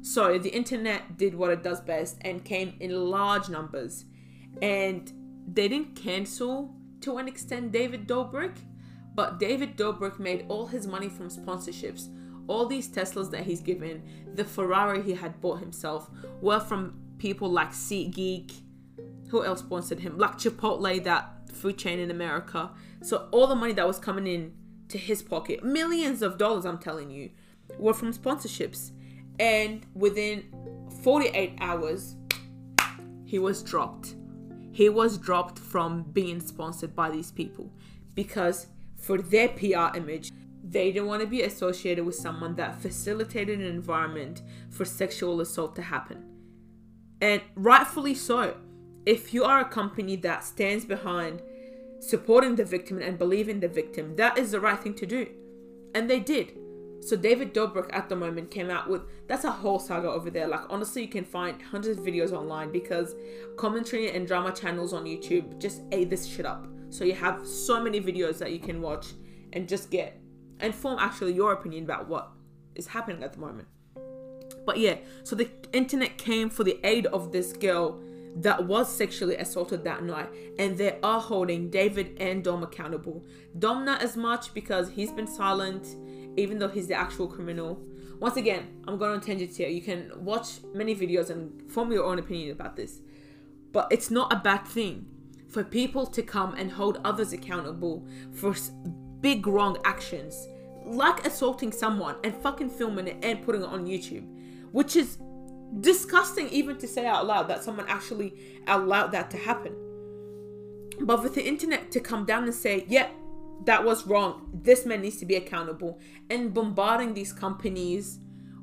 So 0.02 0.38
the 0.38 0.50
internet 0.50 1.16
did 1.16 1.34
what 1.34 1.50
it 1.50 1.62
does 1.62 1.80
best 1.80 2.18
and 2.20 2.44
came 2.44 2.74
in 2.78 2.90
large 2.90 3.48
numbers. 3.48 4.04
And 4.60 5.10
they 5.50 5.68
didn't 5.68 5.96
cancel 5.96 6.74
to 7.00 7.16
an 7.16 7.26
extent 7.26 7.72
David 7.72 8.06
Dobrik, 8.06 8.56
but 9.14 9.38
David 9.38 9.76
Dobrik 9.76 10.18
made 10.18 10.46
all 10.48 10.66
his 10.66 10.86
money 10.86 11.08
from 11.08 11.28
sponsorships. 11.28 12.08
All 12.46 12.66
these 12.66 12.88
Teslas 12.88 13.30
that 13.30 13.44
he's 13.44 13.60
given, 13.60 14.02
the 14.34 14.44
Ferrari 14.44 15.02
he 15.02 15.14
had 15.14 15.40
bought 15.40 15.60
himself, 15.60 16.10
were 16.40 16.60
from 16.60 17.00
people 17.18 17.48
like 17.48 17.70
SeatGeek. 17.70 18.52
Who 19.28 19.44
else 19.44 19.60
sponsored 19.60 20.00
him? 20.00 20.18
Like 20.18 20.38
Chipotle, 20.38 21.02
that 21.04 21.50
food 21.50 21.78
chain 21.78 21.98
in 21.98 22.10
America. 22.10 22.70
So 23.02 23.28
all 23.30 23.46
the 23.46 23.54
money 23.54 23.72
that 23.72 23.86
was 23.86 23.98
coming 23.98 24.26
in 24.26 24.52
to 24.88 24.98
his 24.98 25.22
pocket, 25.22 25.64
millions 25.64 26.20
of 26.20 26.36
dollars, 26.36 26.66
I'm 26.66 26.78
telling 26.78 27.10
you, 27.10 27.30
were 27.78 27.94
from 27.94 28.12
sponsorships 28.12 28.90
and 29.38 29.84
within 29.94 30.44
48 31.02 31.58
hours 31.60 32.16
he 33.24 33.38
was 33.38 33.62
dropped 33.62 34.14
he 34.74 34.88
was 34.88 35.18
dropped 35.18 35.58
from 35.58 36.02
being 36.02 36.40
sponsored 36.40 36.96
by 36.96 37.08
these 37.08 37.30
people 37.30 37.70
because 38.14 38.66
for 39.04 39.18
their 39.18 39.48
PR 39.48 39.96
image. 39.96 40.32
They 40.62 40.90
didn't 40.90 41.08
want 41.08 41.20
to 41.20 41.26
be 41.26 41.42
associated 41.42 42.06
with 42.06 42.14
someone 42.14 42.56
that 42.56 42.80
facilitated 42.80 43.60
an 43.60 43.66
environment 43.66 44.42
for 44.70 44.84
sexual 44.84 45.40
assault 45.40 45.76
to 45.76 45.82
happen. 45.82 46.24
And 47.20 47.42
rightfully 47.54 48.14
so. 48.14 48.56
If 49.06 49.34
you 49.34 49.44
are 49.44 49.60
a 49.60 49.68
company 49.68 50.16
that 50.16 50.44
stands 50.44 50.84
behind 50.86 51.42
supporting 52.00 52.56
the 52.56 52.64
victim 52.64 53.00
and 53.00 53.18
believing 53.18 53.60
the 53.60 53.68
victim 53.68 54.16
that 54.16 54.36
is 54.36 54.50
the 54.50 54.60
right 54.60 54.78
thing 54.78 54.94
to 54.94 55.06
do. 55.06 55.26
And 55.94 56.08
they 56.08 56.20
did. 56.20 56.52
So 57.00 57.16
David 57.16 57.52
Dobrik 57.52 57.90
at 57.92 58.08
the 58.08 58.16
moment 58.16 58.50
came 58.50 58.70
out 58.70 58.88
with 58.88 59.02
that's 59.26 59.44
a 59.44 59.50
whole 59.50 59.78
saga 59.78 60.08
over 60.08 60.30
there. 60.30 60.48
Like 60.48 60.64
honestly, 60.70 61.02
you 61.02 61.08
can 61.08 61.24
find 61.24 61.60
hundreds 61.60 61.98
of 61.98 62.04
videos 62.04 62.32
online 62.32 62.72
because 62.72 63.14
commentary 63.56 64.10
and 64.10 64.26
drama 64.26 64.52
channels 64.52 64.94
on 64.94 65.04
YouTube 65.04 65.58
just 65.58 65.82
ate 65.92 66.08
this 66.08 66.26
shit 66.26 66.46
up. 66.46 66.66
So 66.94 67.02
you 67.02 67.14
have 67.14 67.44
so 67.44 67.82
many 67.82 68.00
videos 68.00 68.38
that 68.38 68.52
you 68.52 68.60
can 68.60 68.80
watch 68.80 69.14
and 69.52 69.68
just 69.68 69.90
get 69.90 70.16
and 70.60 70.72
form 70.72 70.96
actually 71.00 71.32
your 71.32 71.52
opinion 71.52 71.82
about 71.82 72.08
what 72.08 72.30
is 72.76 72.86
happening 72.86 73.24
at 73.24 73.32
the 73.32 73.40
moment. 73.40 73.66
But 74.64 74.78
yeah, 74.78 74.98
so 75.24 75.34
the 75.34 75.48
internet 75.72 76.16
came 76.18 76.48
for 76.48 76.62
the 76.62 76.78
aid 76.84 77.06
of 77.06 77.32
this 77.32 77.52
girl 77.52 78.00
that 78.36 78.66
was 78.66 78.94
sexually 78.94 79.34
assaulted 79.34 79.82
that 79.82 80.04
night, 80.04 80.28
and 80.56 80.78
they 80.78 81.00
are 81.02 81.20
holding 81.20 81.68
David 81.68 82.16
and 82.20 82.44
Dom 82.44 82.62
accountable. 82.62 83.24
Dom 83.58 83.84
not 83.84 84.00
as 84.00 84.16
much 84.16 84.54
because 84.54 84.90
he's 84.90 85.10
been 85.10 85.26
silent 85.26 85.96
even 86.36 86.60
though 86.60 86.68
he's 86.68 86.86
the 86.86 86.94
actual 86.94 87.26
criminal. 87.26 87.82
Once 88.20 88.36
again, 88.36 88.68
I'm 88.86 88.98
going 88.98 89.10
on 89.10 89.20
tangents 89.20 89.56
here. 89.56 89.68
You 89.68 89.82
can 89.82 90.12
watch 90.14 90.60
many 90.72 90.94
videos 90.94 91.28
and 91.28 91.68
form 91.72 91.90
your 91.90 92.04
own 92.04 92.20
opinion 92.20 92.52
about 92.52 92.76
this. 92.76 93.00
But 93.72 93.88
it's 93.90 94.12
not 94.12 94.32
a 94.32 94.36
bad 94.36 94.64
thing 94.64 95.06
for 95.54 95.62
people 95.62 96.04
to 96.04 96.20
come 96.20 96.54
and 96.54 96.72
hold 96.72 97.00
others 97.04 97.32
accountable 97.32 98.04
for 98.32 98.54
big 99.20 99.46
wrong 99.46 99.78
actions, 99.84 100.48
like 100.84 101.24
assaulting 101.24 101.70
someone 101.70 102.16
and 102.24 102.34
fucking 102.34 102.68
filming 102.68 103.06
it 103.06 103.16
and 103.22 103.40
putting 103.44 103.62
it 103.62 103.68
on 103.68 103.86
YouTube, 103.86 104.26
which 104.72 104.96
is 104.96 105.18
disgusting 105.80 106.48
even 106.48 106.76
to 106.76 106.88
say 106.88 107.06
out 107.06 107.24
loud 107.26 107.48
that 107.48 107.62
someone 107.62 107.86
actually 107.88 108.34
allowed 108.66 109.12
that 109.12 109.30
to 109.30 109.36
happen. 109.36 109.74
But 111.00 111.22
for 111.22 111.28
the 111.28 111.46
internet 111.46 111.92
to 111.92 112.00
come 112.00 112.24
down 112.24 112.44
and 112.44 112.54
say, 112.54 112.84
yeah, 112.88 113.08
that 113.64 113.84
was 113.84 114.08
wrong. 114.08 114.50
This 114.52 114.84
man 114.84 115.02
needs 115.02 115.18
to 115.18 115.26
be 115.26 115.36
accountable. 115.36 116.00
And 116.30 116.52
bombarding 116.52 117.14
these 117.14 117.32
companies 117.32 118.18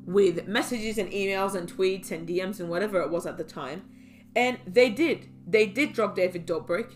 with 0.05 0.45
messages 0.45 0.97
and 0.97 1.09
emails 1.11 1.55
and 1.55 1.71
tweets 1.71 2.11
and 2.11 2.27
DMs 2.27 2.59
and 2.59 2.69
whatever 2.69 2.99
it 3.01 3.09
was 3.09 3.25
at 3.25 3.37
the 3.37 3.43
time. 3.45 3.83
And 4.35 4.59
they 4.67 4.89
did. 4.89 5.29
They 5.47 5.65
did 5.65 5.93
drop 5.93 6.15
David 6.15 6.45
Dobrik. 6.45 6.95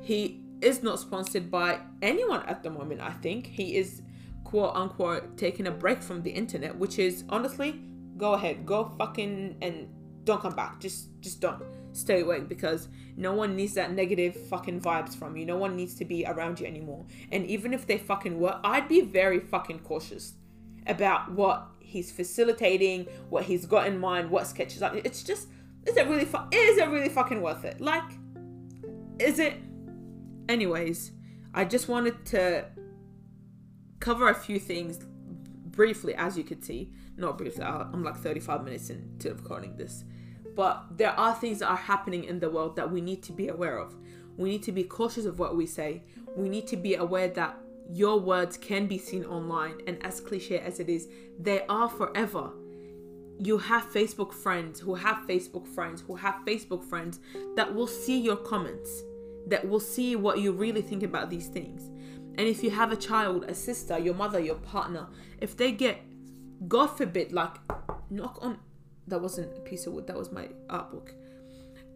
He 0.00 0.42
is 0.60 0.82
not 0.82 0.98
sponsored 0.98 1.50
by 1.50 1.80
anyone 2.02 2.44
at 2.46 2.62
the 2.62 2.70
moment, 2.70 3.00
I 3.00 3.12
think. 3.12 3.46
He 3.46 3.76
is 3.76 4.02
quote 4.44 4.74
unquote 4.74 5.36
taking 5.36 5.66
a 5.66 5.70
break 5.70 6.02
from 6.02 6.22
the 6.22 6.30
internet, 6.30 6.76
which 6.76 6.98
is 6.98 7.24
honestly, 7.28 7.80
go 8.16 8.34
ahead, 8.34 8.64
go 8.64 8.84
fucking 8.98 9.56
and 9.60 9.88
don't 10.24 10.40
come 10.40 10.54
back. 10.54 10.80
Just 10.80 11.20
just 11.20 11.40
don't 11.40 11.62
stay 11.92 12.20
away 12.20 12.40
because 12.40 12.88
no 13.16 13.32
one 13.32 13.56
needs 13.56 13.74
that 13.74 13.92
negative 13.92 14.36
fucking 14.48 14.80
vibes 14.80 15.16
from 15.16 15.36
you. 15.36 15.46
No 15.46 15.56
one 15.56 15.74
needs 15.76 15.94
to 15.94 16.04
be 16.04 16.26
around 16.26 16.60
you 16.60 16.66
anymore. 16.66 17.06
And 17.32 17.46
even 17.46 17.72
if 17.72 17.86
they 17.86 17.98
fucking 17.98 18.38
were, 18.38 18.60
I'd 18.62 18.88
be 18.88 19.00
very 19.00 19.40
fucking 19.40 19.80
cautious 19.80 20.34
about 20.86 21.32
what 21.32 21.68
he's 21.80 22.12
facilitating, 22.12 23.06
what 23.30 23.44
he's 23.44 23.64
got 23.64 23.86
in 23.86 23.98
mind, 23.98 24.30
what 24.30 24.46
sketches 24.46 24.82
up. 24.82 24.94
It's 24.96 25.22
just, 25.22 25.48
is 25.86 25.96
it 25.96 26.06
really, 26.06 26.24
fu- 26.24 26.48
is 26.52 26.78
it 26.78 26.88
really 26.88 27.08
fucking 27.08 27.40
worth 27.40 27.64
it? 27.64 27.80
Like, 27.80 28.04
is 29.18 29.38
it? 29.38 29.54
Anyways, 30.48 31.12
I 31.54 31.64
just 31.64 31.88
wanted 31.88 32.24
to 32.26 32.66
cover 34.00 34.28
a 34.28 34.34
few 34.34 34.58
things 34.58 34.98
briefly, 35.66 36.14
as 36.14 36.36
you 36.36 36.44
could 36.44 36.64
see. 36.64 36.92
Not 37.16 37.38
briefly, 37.38 37.64
uh, 37.64 37.84
I'm 37.92 38.04
like 38.04 38.16
35 38.16 38.64
minutes 38.64 38.90
into 38.90 39.34
recording 39.34 39.76
this 39.76 40.04
but 40.56 40.86
there 40.96 41.12
are 41.20 41.34
things 41.34 41.58
that 41.58 41.68
are 41.68 41.76
happening 41.76 42.24
in 42.24 42.40
the 42.40 42.48
world 42.48 42.74
that 42.76 42.90
we 42.90 43.00
need 43.02 43.22
to 43.24 43.32
be 43.32 43.48
aware 43.48 43.78
of. 43.78 43.94
We 44.36 44.48
need 44.48 44.62
to 44.64 44.72
be 44.72 44.82
cautious 44.82 45.26
of 45.26 45.38
what 45.38 45.54
we 45.54 45.66
say. 45.66 46.02
We 46.34 46.48
need 46.48 46.66
to 46.68 46.76
be 46.76 46.94
aware 46.94 47.28
that 47.28 47.56
your 47.90 48.18
words 48.18 48.56
can 48.56 48.86
be 48.86 48.98
seen 48.98 49.24
online, 49.26 49.80
and 49.86 50.04
as 50.04 50.18
cliche 50.18 50.58
as 50.58 50.80
it 50.80 50.88
is, 50.88 51.08
they 51.38 51.64
are 51.66 51.88
forever. 51.88 52.50
You 53.38 53.58
have 53.58 53.90
Facebook 53.92 54.32
friends 54.32 54.80
who 54.80 54.94
have 54.94 55.26
Facebook 55.26 55.66
friends 55.66 56.02
who 56.06 56.16
have 56.16 56.36
Facebook 56.46 56.84
friends 56.84 57.20
that 57.54 57.74
will 57.74 57.86
see 57.86 58.18
your 58.18 58.36
comments, 58.36 59.02
that 59.46 59.68
will 59.68 59.80
see 59.80 60.16
what 60.16 60.40
you 60.40 60.52
really 60.52 60.82
think 60.82 61.02
about 61.02 61.28
these 61.28 61.48
things. 61.48 61.88
And 62.38 62.46
if 62.46 62.62
you 62.62 62.70
have 62.70 62.92
a 62.92 62.96
child, 62.96 63.44
a 63.44 63.54
sister, 63.54 63.98
your 63.98 64.14
mother, 64.14 64.38
your 64.38 64.56
partner, 64.56 65.06
if 65.40 65.56
they 65.56 65.72
get, 65.72 66.00
God 66.68 66.86
forbid, 66.88 67.32
like 67.32 67.56
knock 68.10 68.38
on 68.40 68.58
that 69.08 69.20
wasn't 69.20 69.56
a 69.56 69.60
piece 69.60 69.86
of 69.86 69.92
wood 69.92 70.06
that 70.06 70.16
was 70.16 70.32
my 70.32 70.48
art 70.68 70.90
book. 70.90 71.12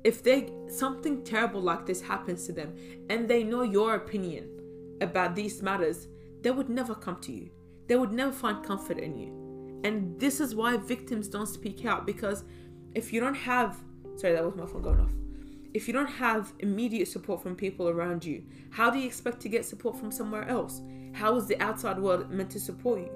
If 0.05 0.23
they 0.23 0.51
something 0.69 1.25
terrible 1.25 1.61
like 1.61 1.87
this 1.87 2.01
happens 2.01 2.47
to 2.47 2.53
them 2.53 2.75
and 3.11 3.29
they 3.29 3.43
know 3.43 3.63
your 3.63 3.95
opinion 3.95 4.49
about 5.01 5.35
these 5.35 5.63
matters 5.63 6.09
they 6.43 6.51
would 6.51 6.69
never 6.69 6.95
come 6.95 7.21
to 7.21 7.33
you. 7.33 7.51
They 7.87 7.97
would 7.97 8.13
never 8.13 8.33
find 8.33 8.65
comfort 8.65 8.99
in 8.99 9.19
you 9.19 9.50
and 9.85 10.19
this 10.21 10.41
is 10.41 10.55
why 10.55 10.77
victims 10.77 11.29
don't 11.29 11.47
speak 11.47 11.85
out 11.85 12.07
because 12.07 12.45
if 12.95 13.13
you 13.13 13.21
don't 13.21 13.35
have 13.35 13.79
sorry 14.17 14.35
that 14.35 14.45
was 14.45 14.57
my 14.57 14.67
phone 14.67 14.83
going 14.83 15.01
off 15.01 15.13
if 15.73 15.87
you 15.87 15.95
don't 15.95 16.11
have 16.11 16.53
immediate 16.59 17.07
support 17.07 17.43
from 17.43 17.55
people 17.55 17.89
around 17.89 18.25
you 18.25 18.43
how 18.71 18.91
do 18.91 18.99
you 18.99 19.07
expect 19.07 19.41
to 19.41 19.49
get 19.49 19.65
support 19.65 19.99
from 19.99 20.11
somewhere 20.11 20.49
else 20.49 20.81
how 21.13 21.37
is 21.37 21.47
the 21.47 21.61
outside 21.61 21.99
world 21.99 22.31
meant 22.31 22.51
to 22.51 22.61
support 22.61 23.01
you 23.01 23.11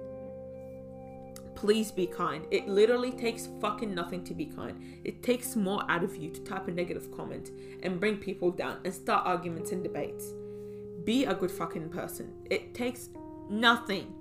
please 1.65 1.91
be 1.91 2.07
kind. 2.07 2.47
It 2.51 2.69
literally 2.69 3.11
takes 3.11 3.49
fucking 3.61 3.95
nothing 3.95 4.23
to 4.25 4.35
be 4.35 4.45
kind. 4.45 5.01
It 5.03 5.23
takes 5.23 5.57
more 5.57 5.83
out 5.89 6.05
of 6.05 6.15
you 6.15 6.29
to 6.31 6.41
type 6.43 6.69
a 6.69 6.71
negative 6.71 7.11
comment 7.11 7.53
and 7.83 7.99
bring 7.99 8.19
people 8.19 8.51
down 8.51 8.81
and 8.85 8.93
start 8.93 9.27
arguments 9.27 9.73
and 9.73 9.83
debates. 9.83 10.35
Be 11.05 11.25
a 11.25 11.33
good 11.33 11.51
fucking 11.51 11.89
person. 11.89 12.35
It 12.51 12.75
takes 12.75 13.09
nothing. 13.49 14.13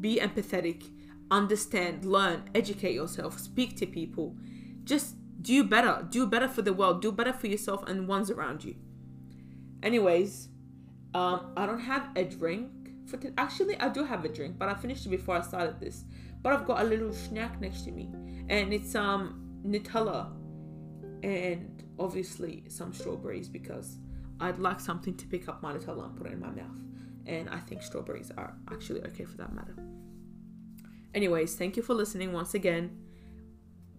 Be 0.00 0.20
empathetic, 0.20 0.90
understand, 1.30 2.04
learn, 2.04 2.50
educate 2.54 2.94
yourself, 2.94 3.38
speak 3.38 3.76
to 3.76 3.86
people. 3.86 4.36
Just 4.84 5.16
do 5.42 5.64
better. 5.64 6.06
Do 6.10 6.26
better 6.26 6.48
for 6.48 6.62
the 6.62 6.72
world. 6.72 7.00
Do 7.02 7.12
better 7.12 7.32
for 7.32 7.46
yourself 7.46 7.88
and 7.88 8.08
ones 8.08 8.30
around 8.30 8.64
you. 8.64 8.76
Anyways, 9.82 10.48
um, 11.14 11.52
I 11.56 11.66
don't 11.66 11.80
have 11.80 12.08
a 12.16 12.24
drink 12.24 12.70
for 13.10 13.16
t- 13.16 13.30
actually 13.36 13.78
I 13.80 13.88
do 13.88 14.04
have 14.04 14.24
a 14.24 14.28
drink, 14.28 14.56
but 14.58 14.68
I 14.68 14.74
finished 14.74 15.04
it 15.04 15.08
before 15.08 15.36
I 15.36 15.40
started 15.40 15.80
this. 15.80 16.04
But 16.42 16.52
I've 16.52 16.66
got 16.66 16.80
a 16.80 16.84
little 16.84 17.12
snack 17.12 17.60
next 17.60 17.82
to 17.82 17.90
me, 17.90 18.08
and 18.48 18.72
it's 18.72 18.94
um 18.94 19.60
Nutella, 19.66 20.32
and 21.22 21.82
obviously 21.98 22.64
some 22.68 22.92
strawberries 22.92 23.48
because 23.48 23.98
I'd 24.38 24.58
like 24.58 24.80
something 24.80 25.16
to 25.16 25.26
pick 25.26 25.48
up 25.48 25.62
my 25.62 25.74
Nutella 25.74 26.06
and 26.06 26.16
put 26.16 26.26
it 26.28 26.32
in 26.32 26.40
my 26.40 26.50
mouth. 26.50 26.78
And 27.26 27.50
I 27.50 27.58
think 27.58 27.82
strawberries 27.82 28.32
are 28.38 28.54
actually 28.72 29.02
okay 29.02 29.24
for 29.24 29.36
that 29.36 29.52
matter. 29.52 29.74
Anyways, 31.14 31.54
thank 31.56 31.76
you 31.76 31.82
for 31.82 31.94
listening 31.94 32.32
once 32.32 32.54
again. 32.54 32.96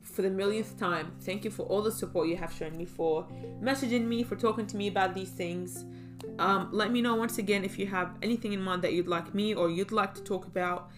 for 0.02 0.24
the 0.24 0.30
millionth 0.30 0.78
time, 0.80 1.14
thank 1.22 1.46
you 1.46 1.52
for 1.52 1.64
all 1.68 1.82
the 1.82 1.92
support 1.92 2.28
you 2.28 2.36
have 2.36 2.52
shown 2.52 2.76
me, 2.76 2.86
for 2.86 3.28
messaging 3.62 4.06
me, 4.08 4.24
for 4.24 4.36
talking 4.36 4.66
to 4.68 4.76
me 4.76 4.88
about 4.88 5.14
these 5.14 5.30
things. 5.30 5.86
Um, 6.40 6.70
let 6.72 6.92
me 6.92 7.02
know 7.02 7.16
once 7.16 7.38
again 7.38 7.64
if 7.64 7.78
you 7.80 7.88
have 7.88 8.18
anything 8.22 8.54
in 8.54 8.62
mind 8.62 8.82
that 8.82 8.94
you'd 8.94 9.08
like 9.08 9.34
me 9.34 9.54
or 9.54 9.70
you'd 9.70 9.92
like 9.92 10.14
to 10.16 10.24
talk 10.24 10.46
about. 10.48 10.90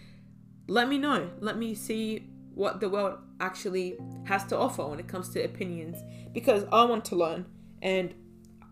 Let 0.68 0.88
me 0.88 0.98
know. 0.98 1.30
Let 1.40 1.58
me 1.58 1.74
see 1.74 2.30
what 2.54 2.80
the 2.80 2.88
world 2.88 3.18
actually 3.40 3.98
has 4.24 4.44
to 4.46 4.56
offer 4.56 4.86
when 4.86 4.98
it 5.00 5.08
comes 5.08 5.28
to 5.30 5.42
opinions 5.44 5.98
because 6.32 6.64
I 6.72 6.84
want 6.84 7.04
to 7.06 7.16
learn 7.16 7.46
and 7.82 8.14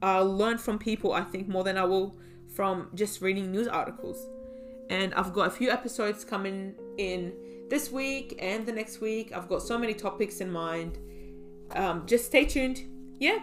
I'll 0.00 0.34
learn 0.34 0.58
from 0.58 0.78
people 0.78 1.12
I 1.12 1.22
think 1.22 1.48
more 1.48 1.64
than 1.64 1.76
I 1.76 1.84
will 1.84 2.16
from 2.54 2.90
just 2.94 3.20
reading 3.20 3.50
news 3.50 3.68
articles. 3.68 4.26
And 4.90 5.12
I've 5.14 5.32
got 5.32 5.46
a 5.46 5.50
few 5.50 5.70
episodes 5.70 6.24
coming 6.24 6.74
in 6.98 7.32
this 7.68 7.90
week 7.90 8.36
and 8.38 8.66
the 8.66 8.72
next 8.72 9.00
week. 9.00 9.32
I've 9.34 9.48
got 9.48 9.62
so 9.62 9.78
many 9.78 9.94
topics 9.94 10.40
in 10.40 10.50
mind. 10.50 10.98
Um, 11.74 12.04
just 12.06 12.26
stay 12.26 12.44
tuned. 12.44 12.82
Yeah. 13.18 13.38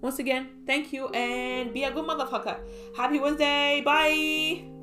Once 0.00 0.18
again, 0.18 0.48
thank 0.66 0.92
you 0.92 1.08
and 1.08 1.72
be 1.72 1.84
a 1.84 1.90
good 1.90 2.06
motherfucker. 2.06 2.58
Happy 2.96 3.18
Wednesday. 3.18 3.82
Bye. 3.84 4.75